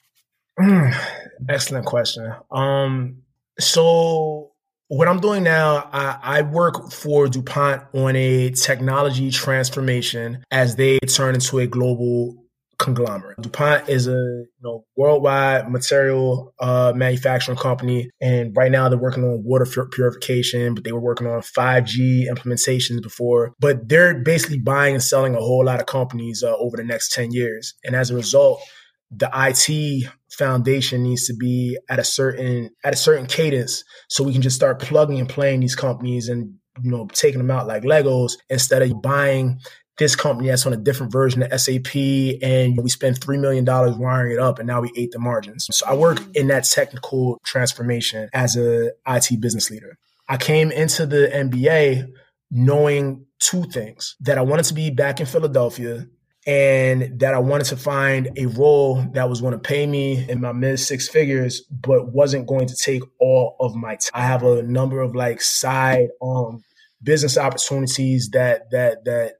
excellent 1.49 1.85
question. 1.85 2.33
Um, 2.51 3.23
so 3.59 4.51
what 4.87 5.07
I'm 5.07 5.19
doing 5.19 5.43
now, 5.43 5.89
I, 5.91 6.19
I, 6.21 6.41
work 6.43 6.91
for 6.91 7.27
DuPont 7.27 7.83
on 7.93 8.15
a 8.15 8.51
technology 8.51 9.31
transformation 9.31 10.43
as 10.51 10.75
they 10.75 10.99
turn 10.99 11.35
into 11.35 11.59
a 11.59 11.67
global 11.67 12.42
conglomerate. 12.77 13.41
DuPont 13.41 13.89
is 13.89 14.07
a 14.07 14.11
you 14.11 14.47
know 14.61 14.85
worldwide 14.95 15.71
material 15.71 16.53
uh, 16.59 16.93
manufacturing 16.95 17.57
company, 17.57 18.09
and 18.21 18.55
right 18.55 18.71
now 18.71 18.89
they're 18.89 18.97
working 18.97 19.23
on 19.23 19.43
water 19.43 19.65
purification, 19.91 20.73
but 20.73 20.83
they 20.83 20.91
were 20.91 20.99
working 20.99 21.27
on 21.27 21.41
5G 21.41 22.27
implementations 22.29 23.01
before. 23.01 23.53
But 23.59 23.87
they're 23.87 24.15
basically 24.23 24.59
buying 24.59 24.95
and 24.95 25.03
selling 25.03 25.35
a 25.35 25.39
whole 25.39 25.65
lot 25.65 25.79
of 25.79 25.85
companies 25.85 26.43
uh, 26.43 26.55
over 26.57 26.77
the 26.77 26.83
next 26.83 27.13
10 27.13 27.31
years, 27.31 27.73
and 27.83 27.95
as 27.95 28.11
a 28.11 28.15
result, 28.15 28.61
the 29.11 29.29
IT 29.33 30.11
foundation 30.31 31.03
needs 31.03 31.27
to 31.27 31.35
be 31.35 31.77
at 31.89 31.99
a 31.99 32.03
certain 32.03 32.69
at 32.83 32.93
a 32.93 32.97
certain 32.97 33.27
cadence, 33.27 33.83
so 34.09 34.23
we 34.23 34.33
can 34.33 34.41
just 34.41 34.55
start 34.55 34.79
plugging 34.79 35.19
and 35.19 35.29
playing 35.29 35.59
these 35.59 35.75
companies 35.75 36.29
and 36.29 36.55
you 36.81 36.89
know 36.89 37.07
taking 37.13 37.37
them 37.37 37.51
out 37.51 37.67
like 37.67 37.83
Legos 37.83 38.33
instead 38.49 38.81
of 38.81 39.01
buying 39.01 39.59
this 39.97 40.15
company 40.15 40.49
that's 40.49 40.65
on 40.65 40.73
a 40.73 40.77
different 40.77 41.11
version 41.11 41.43
of 41.43 41.61
SAP 41.61 41.95
and 41.95 42.77
we 42.81 42.89
spent 42.89 43.19
$3 43.19 43.39
million 43.39 43.63
wiring 43.65 44.33
it 44.33 44.39
up 44.39 44.59
and 44.59 44.67
now 44.67 44.81
we 44.81 44.91
ate 44.95 45.11
the 45.11 45.19
margins. 45.19 45.67
So 45.71 45.85
I 45.85 45.93
work 45.93 46.19
in 46.35 46.47
that 46.47 46.63
technical 46.63 47.39
transformation 47.45 48.29
as 48.33 48.57
a 48.57 48.91
IT 49.07 49.39
business 49.39 49.69
leader. 49.69 49.97
I 50.27 50.37
came 50.37 50.71
into 50.71 51.05
the 51.05 51.29
MBA 51.33 52.11
knowing 52.49 53.25
two 53.39 53.63
things 53.65 54.15
that 54.21 54.37
I 54.37 54.41
wanted 54.41 54.65
to 54.65 54.73
be 54.73 54.89
back 54.89 55.19
in 55.19 55.25
Philadelphia 55.25 56.07
and 56.45 57.19
that 57.19 57.33
I 57.33 57.39
wanted 57.39 57.65
to 57.65 57.77
find 57.77 58.29
a 58.37 58.47
role 58.47 59.01
that 59.13 59.29
was 59.29 59.41
going 59.41 59.53
to 59.53 59.59
pay 59.59 59.85
me 59.87 60.27
in 60.29 60.41
my 60.41 60.51
mid 60.51 60.79
six 60.79 61.07
figures, 61.07 61.61
but 61.71 62.11
wasn't 62.11 62.47
going 62.47 62.67
to 62.67 62.75
take 62.75 63.03
all 63.19 63.55
of 63.59 63.75
my 63.75 63.95
time. 63.95 64.11
I 64.13 64.21
have 64.21 64.43
a 64.43 64.63
number 64.63 65.01
of 65.01 65.15
like 65.15 65.41
side 65.41 66.09
um 66.21 66.63
business 67.01 67.37
opportunities 67.37 68.29
that 68.31 68.71
that 68.71 69.05
that 69.05 69.33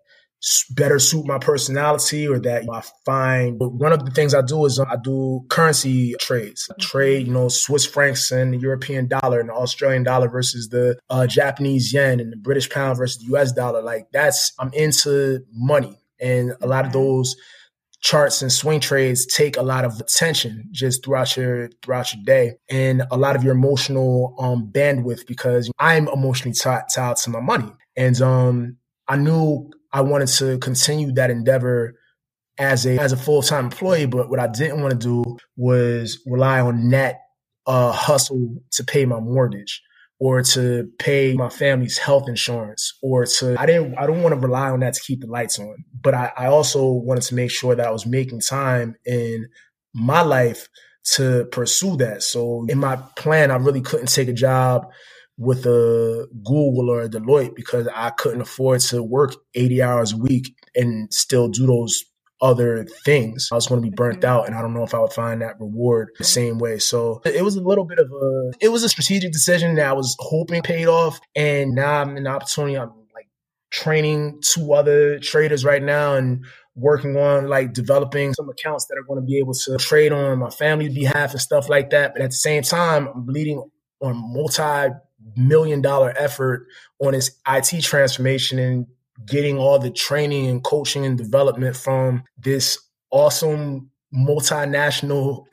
better 0.72 1.00
suit 1.00 1.26
my 1.26 1.38
personality 1.38 2.28
or 2.28 2.40
that 2.40 2.66
I 2.70 2.84
find 3.06 3.58
But 3.58 3.74
one 3.74 3.94
of 3.94 4.06
the 4.06 4.12
things 4.12 4.34
I 4.34 4.42
do 4.42 4.66
is 4.66 4.80
uh, 4.80 4.86
I 4.90 4.98
do 4.98 5.46
currency 5.50 6.16
trades. 6.20 6.70
I 6.70 6.76
trade 6.82 7.28
you 7.28 7.34
know 7.34 7.48
Swiss 7.48 7.86
francs 7.86 8.32
and 8.32 8.54
the 8.54 8.58
European 8.58 9.08
dollar 9.08 9.40
and 9.40 9.50
the 9.50 9.54
Australian 9.54 10.04
dollar 10.04 10.28
versus 10.28 10.70
the 10.70 10.98
uh, 11.10 11.28
Japanese 11.28 11.94
yen 11.94 12.20
and 12.20 12.32
the 12.32 12.38
British 12.38 12.70
pound 12.70 12.98
versus 12.98 13.20
the 13.20 13.36
US 13.36 13.52
dollar. 13.52 13.82
Like 13.82 14.08
that's 14.12 14.54
I'm 14.60 14.72
into 14.74 15.40
money. 15.54 15.98
And 16.20 16.54
a 16.62 16.68
lot 16.68 16.86
of 16.86 16.94
those 16.94 17.36
charts 18.02 18.42
and 18.42 18.52
swing 18.52 18.82
trades 18.82 19.26
take 19.26 19.56
a 19.56 19.62
lot 19.62 19.86
of 19.86 19.98
attention 20.00 20.68
just 20.72 21.06
throughout 21.06 21.38
your 21.38 21.70
throughout 21.82 22.14
your 22.14 22.24
day 22.26 22.54
and 22.70 23.04
a 23.12 23.18
lot 23.18 23.38
of 23.38 23.44
your 23.44 23.54
emotional 23.54 24.36
um, 24.40 24.70
bandwidth 24.70 25.26
because 25.26 25.72
I'm 25.80 26.10
emotionally 26.10 26.54
tied, 26.54 26.84
tied 26.94 27.16
to 27.18 27.30
my 27.30 27.40
money. 27.40 27.72
And 27.96 28.22
um 28.22 28.78
I 29.08 29.16
knew 29.16 29.72
I 29.94 30.02
wanted 30.02 30.28
to 30.30 30.58
continue 30.58 31.12
that 31.14 31.30
endeavor 31.30 31.96
as 32.58 32.86
a 32.86 32.98
as 33.00 33.12
a 33.12 33.18
full 33.18 33.42
time 33.42 33.66
employee, 33.66 34.06
but 34.06 34.30
what 34.30 34.40
I 34.40 34.48
didn't 34.48 34.82
want 34.82 34.92
to 34.92 34.98
do 35.00 35.38
was 35.56 36.20
rely 36.26 36.60
on 36.60 36.90
that 36.90 37.18
uh, 37.66 37.92
hustle 37.92 38.58
to 38.72 38.84
pay 38.84 39.06
my 39.06 39.20
mortgage 39.20 39.82
or 40.20 40.42
to 40.42 40.90
pay 41.00 41.34
my 41.34 41.50
family's 41.50 41.98
health 41.98 42.30
insurance 42.30 42.98
or 43.02 43.26
to 43.26 43.56
I 43.60 43.66
didn't 43.66 43.98
I 43.98 44.08
don't 44.08 44.24
want 44.24 44.34
to 44.34 44.40
rely 44.40 44.70
on 44.70 44.82
that 44.82 44.94
to 44.94 45.02
keep 45.02 45.22
the 45.22 45.28
lights 45.28 45.60
on. 45.60 45.84
But 46.02 46.14
I, 46.14 46.32
I 46.38 46.48
also 46.48 46.92
wanted 46.92 47.24
to 47.24 47.36
make 47.36 47.52
sure 47.52 47.76
that 47.76 47.88
I 47.88 47.92
was 47.92 48.06
making 48.06 48.42
time 48.42 48.96
in 49.06 49.48
my 49.94 50.22
life 50.22 50.70
to 51.16 51.46
pursue 51.52 51.98
that. 51.98 52.24
So 52.24 52.66
in 52.70 52.80
my 52.80 52.96
plan, 53.18 53.52
I 53.52 53.58
really 53.58 53.82
couldn't 53.82 54.08
take 54.08 54.30
a 54.30 54.34
job 54.34 54.88
with 55.38 55.65
a 55.65 56.28
Google 56.43 56.89
or 56.89 57.02
a 57.02 57.10
Deloitte 57.10 57.56
because 57.56 57.88
I 57.93 58.12
couldn't 58.12 58.41
afford 58.41 58.82
to 58.82 59.02
work 59.02 59.36
80 59.56 59.82
hours 59.82 60.13
a 60.13 60.17
week 60.17 60.56
and 60.76 61.12
still 61.13 61.48
do 61.48 61.65
those 61.65 62.06
other 62.41 62.86
things. 63.06 63.50
I 63.52 63.56
was 63.56 63.67
going 63.67 63.82
to 63.82 63.89
be 63.89 63.96
burnt 63.96 64.19
mm-hmm. 64.19 64.30
out 64.30 64.48
and 64.48 64.56
I 64.56 64.62
don't 64.62 64.74
know 64.74 64.84
if 64.84 64.93
I 64.93 65.00
would 65.00 65.13
find 65.13 65.41
that 65.41 65.60
reward 65.60 66.10
the 66.17 66.26
same 66.26 66.60
way. 66.60 66.78
So 66.78 67.22
it 67.26 67.43
was 67.43 67.56
a 67.56 67.62
little 67.62 67.86
bit 67.86 68.00
of 68.00 68.12
a 68.12 68.52
it 68.60 68.69
was 68.69 68.84
a 68.84 68.89
strategic 68.89 69.32
decision 69.32 69.76
that 69.76 69.88
I 69.88 69.93
was 69.93 70.15
hoping 70.19 70.62
paid 70.62 70.88
off 70.88 71.19
and 71.36 71.72
now 71.72 72.02
I'm 72.02 72.17
in 72.17 72.24
the 72.24 72.30
opportunity 72.30 72.78
I'm 72.78 72.89
like 73.15 73.28
training 73.72 74.41
two 74.43 74.74
other 74.74 75.19
traders 75.19 75.63
right 75.63 75.82
now 75.82 76.15
and 76.15 76.46
working 76.76 77.15
on 77.17 77.48
like 77.48 77.74
developing 77.74 78.34
some 78.34 78.50
accounts 78.50 78.88
that 78.88 78.98
are 78.98 79.04
going 79.04 79.22
to 79.22 79.26
be 79.26 79.38
able 79.38 79.54
to 79.54 79.78
trade 79.78 80.12
on 80.12 80.39
my 80.39 80.50
family's 80.50 80.93
behalf 80.93 81.32
and 81.32 81.41
stuff 81.41 81.69
like 81.69 81.91
that. 81.91 82.13
But 82.13 82.24
at 82.24 82.32
the 82.32 82.36
same 82.36 82.63
time, 82.63 83.08
I'm 83.08 83.26
bleeding 83.26 83.63
on 84.02 84.34
multi 84.34 84.93
million 85.36 85.82
dollar 85.82 86.14
effort 86.18 86.68
on 87.00 87.14
his 87.14 87.38
IT 87.48 87.82
transformation 87.84 88.60
and 88.60 88.88
getting 89.26 89.58
all 89.58 89.80
the 89.80 89.92
training 89.92 90.48
and 90.48 90.64
coaching 90.64 91.06
and 91.06 91.18
development 91.18 91.76
from 91.76 92.24
this 92.38 92.78
awesome 93.12 93.90
multinational 94.14 95.46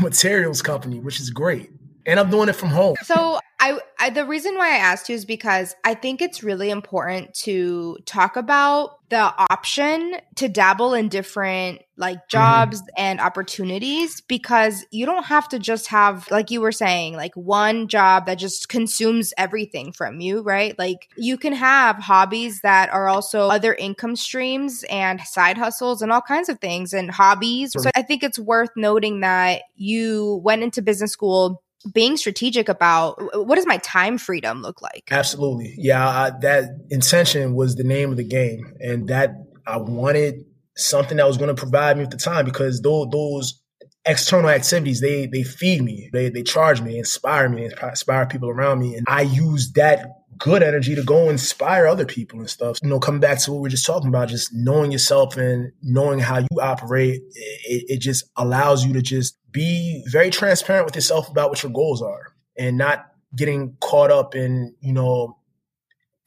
materials 0.02 0.62
company, 0.62 1.00
which 1.00 1.20
is 1.20 1.30
great. 1.30 1.70
And 2.06 2.18
I'm 2.18 2.30
doing 2.30 2.48
it 2.48 2.54
from 2.54 2.68
home. 2.68 2.96
So 3.04 3.38
I, 3.60 3.80
I, 3.98 4.10
the 4.10 4.24
reason 4.24 4.54
why 4.54 4.74
I 4.74 4.76
asked 4.76 5.08
you 5.08 5.16
is 5.16 5.24
because 5.24 5.74
I 5.84 5.94
think 5.94 6.22
it's 6.22 6.44
really 6.44 6.70
important 6.70 7.34
to 7.42 7.98
talk 8.06 8.36
about 8.36 8.98
the 9.08 9.18
option 9.18 10.16
to 10.36 10.48
dabble 10.48 10.94
in 10.94 11.08
different 11.08 11.82
like 11.96 12.18
mm-hmm. 12.18 12.28
jobs 12.28 12.80
mm-hmm. 12.80 12.88
and 12.96 13.20
opportunities 13.20 14.20
because 14.20 14.84
you 14.92 15.06
don't 15.06 15.24
have 15.24 15.48
to 15.48 15.58
just 15.58 15.88
have 15.88 16.30
like 16.30 16.50
you 16.52 16.60
were 16.60 16.72
saying 16.72 17.14
like 17.14 17.34
one 17.34 17.88
job 17.88 18.26
that 18.26 18.36
just 18.36 18.68
consumes 18.68 19.32
everything 19.36 19.90
from 19.92 20.20
you, 20.20 20.40
right? 20.42 20.78
Like 20.78 21.08
you 21.16 21.36
can 21.36 21.54
have 21.54 21.96
hobbies 21.96 22.60
that 22.60 22.90
are 22.90 23.08
also 23.08 23.48
other 23.48 23.74
income 23.74 24.14
streams 24.14 24.84
and 24.88 25.20
side 25.22 25.58
hustles 25.58 26.00
and 26.00 26.12
all 26.12 26.22
kinds 26.22 26.48
of 26.48 26.60
things 26.60 26.92
and 26.92 27.10
hobbies. 27.10 27.72
So 27.76 27.90
I 27.96 28.02
think 28.02 28.22
it's 28.22 28.38
worth 28.38 28.70
noting 28.76 29.20
that 29.20 29.62
you 29.74 30.40
went 30.44 30.62
into 30.62 30.80
business 30.80 31.10
school 31.10 31.62
being 31.92 32.16
strategic 32.16 32.68
about 32.68 33.20
uh, 33.34 33.42
what 33.42 33.56
does 33.56 33.66
my 33.66 33.78
time 33.78 34.18
freedom 34.18 34.62
look 34.62 34.82
like? 34.82 35.04
Absolutely. 35.10 35.74
Yeah, 35.76 36.06
I, 36.06 36.30
that 36.40 36.64
intention 36.90 37.54
was 37.54 37.76
the 37.76 37.84
name 37.84 38.10
of 38.10 38.16
the 38.16 38.24
game. 38.24 38.74
And 38.80 39.08
that 39.08 39.30
I 39.66 39.78
wanted 39.78 40.44
something 40.76 41.16
that 41.16 41.26
was 41.26 41.36
going 41.36 41.54
to 41.54 41.60
provide 41.60 41.96
me 41.96 42.02
with 42.02 42.10
the 42.10 42.16
time 42.16 42.44
because 42.44 42.80
those, 42.80 43.08
those 43.10 43.62
external 44.04 44.50
activities, 44.50 45.00
they, 45.00 45.26
they 45.26 45.42
feed 45.42 45.82
me, 45.82 46.08
they, 46.12 46.30
they 46.30 46.42
charge 46.42 46.80
me, 46.80 46.98
inspire 46.98 47.48
me, 47.48 47.68
inspire 47.82 48.26
people 48.26 48.48
around 48.48 48.80
me. 48.80 48.94
And 48.96 49.06
I 49.08 49.22
use 49.22 49.72
that 49.72 50.06
good 50.38 50.62
energy 50.62 50.94
to 50.94 51.02
go 51.02 51.28
inspire 51.30 51.86
other 51.86 52.06
people 52.06 52.38
and 52.38 52.48
stuff. 52.48 52.78
You 52.82 52.88
know, 52.88 53.00
coming 53.00 53.20
back 53.20 53.38
to 53.40 53.52
what 53.52 53.60
we 53.60 53.66
are 53.68 53.70
just 53.70 53.86
talking 53.86 54.08
about, 54.08 54.28
just 54.28 54.52
knowing 54.52 54.92
yourself 54.92 55.36
and 55.36 55.72
knowing 55.82 56.20
how 56.20 56.38
you 56.38 56.60
operate, 56.60 57.20
it, 57.34 57.84
it 57.88 58.00
just 58.00 58.24
allows 58.36 58.84
you 58.84 58.92
to 58.94 59.02
just 59.02 59.37
be 59.50 60.04
very 60.06 60.30
transparent 60.30 60.86
with 60.86 60.94
yourself 60.94 61.28
about 61.28 61.50
what 61.50 61.62
your 61.62 61.72
goals 61.72 62.02
are 62.02 62.34
and 62.56 62.76
not 62.76 63.06
getting 63.34 63.76
caught 63.80 64.10
up 64.10 64.34
in, 64.34 64.74
you 64.80 64.92
know, 64.92 65.38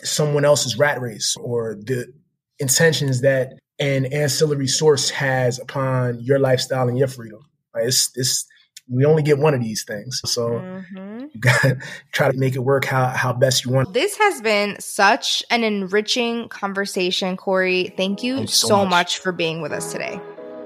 someone 0.03 0.45
else's 0.45 0.77
rat 0.77 1.01
race 1.01 1.35
or 1.37 1.75
the 1.75 2.11
intentions 2.59 3.21
that 3.21 3.53
an 3.79 4.05
ancillary 4.07 4.67
source 4.67 5.09
has 5.09 5.59
upon 5.59 6.19
your 6.21 6.39
lifestyle 6.39 6.87
and 6.87 6.97
your 6.97 7.07
freedom. 7.07 7.39
Right? 7.73 7.87
It's, 7.87 8.11
it's 8.15 8.45
we 8.89 9.05
only 9.05 9.23
get 9.23 9.37
one 9.37 9.53
of 9.53 9.61
these 9.61 9.83
things. 9.83 10.21
So 10.25 10.49
mm-hmm. 10.49 11.25
you 11.31 11.39
got 11.39 11.61
to 11.61 11.77
try 12.11 12.31
to 12.31 12.37
make 12.37 12.55
it 12.55 12.59
work 12.59 12.85
how, 12.85 13.07
how 13.07 13.33
best 13.33 13.65
you 13.65 13.71
want. 13.71 13.93
This 13.93 14.17
has 14.17 14.41
been 14.41 14.79
such 14.79 15.43
an 15.49 15.63
enriching 15.63 16.49
conversation, 16.49 17.37
Korey. 17.37 17.95
Thank 17.95 18.23
you, 18.23 18.41
you 18.41 18.47
so, 18.47 18.67
so 18.67 18.77
much. 18.79 18.89
much 18.89 19.17
for 19.19 19.31
being 19.31 19.61
with 19.61 19.71
us 19.71 19.91
today. 19.91 20.19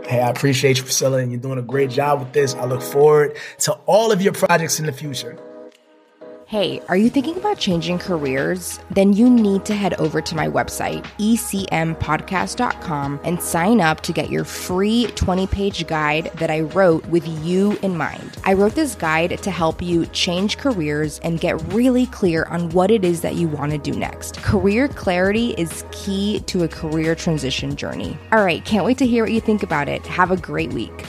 Hey, 0.07 0.21
I 0.21 0.29
appreciate 0.29 0.77
you, 0.77 0.83
Priscilla, 0.83 1.17
and 1.17 1.31
you're 1.31 1.41
doing 1.41 1.57
a 1.57 1.63
great 1.63 1.89
job 1.89 2.19
with 2.19 2.31
this. 2.31 2.53
I 2.53 2.65
look 2.65 2.83
forward 2.83 3.37
to 3.59 3.73
all 3.87 4.11
of 4.11 4.21
your 4.21 4.33
projects 4.33 4.79
in 4.79 4.85
the 4.85 4.91
future. 4.91 5.35
Hey, 6.47 6.79
are 6.89 6.95
you 6.95 7.09
thinking 7.09 7.37
about 7.37 7.57
changing 7.57 7.97
careers? 7.97 8.79
Then 8.91 9.13
you 9.13 9.31
need 9.31 9.65
to 9.65 9.73
head 9.73 9.95
over 9.95 10.21
to 10.21 10.35
my 10.35 10.47
website, 10.47 11.03
ecmpodcast.com, 11.17 13.19
and 13.23 13.41
sign 13.41 13.81
up 13.81 14.01
to 14.01 14.13
get 14.13 14.29
your 14.29 14.43
free 14.43 15.07
20 15.15 15.47
page 15.47 15.87
guide 15.87 16.29
that 16.35 16.51
I 16.51 16.59
wrote 16.59 17.03
with 17.07 17.27
you 17.43 17.79
in 17.81 17.97
mind. 17.97 18.37
I 18.43 18.53
wrote 18.53 18.75
this 18.75 18.93
guide 18.93 19.41
to 19.41 19.49
help 19.49 19.81
you 19.81 20.05
change 20.07 20.59
careers 20.59 21.17
and 21.23 21.39
get 21.39 21.59
really 21.73 22.05
clear 22.05 22.43
on 22.43 22.69
what 22.69 22.91
it 22.91 23.03
is 23.03 23.21
that 23.21 23.33
you 23.33 23.47
want 23.47 23.71
to 23.71 23.79
do 23.79 23.93
next. 23.93 24.39
Career 24.43 24.87
clarity 24.87 25.55
is 25.57 25.83
key 25.91 26.41
to 26.41 26.63
a 26.63 26.67
career 26.67 27.15
transition 27.15 27.75
journey. 27.75 28.19
All 28.31 28.45
right, 28.45 28.63
can't 28.63 28.85
wait 28.85 28.99
to 28.99 29.07
hear 29.07 29.23
what 29.23 29.33
you 29.33 29.41
think 29.41 29.63
about 29.63 29.89
it. 29.89 30.05
Have 30.05 30.29
a 30.29 30.37
great 30.37 30.71
week. 30.73 31.07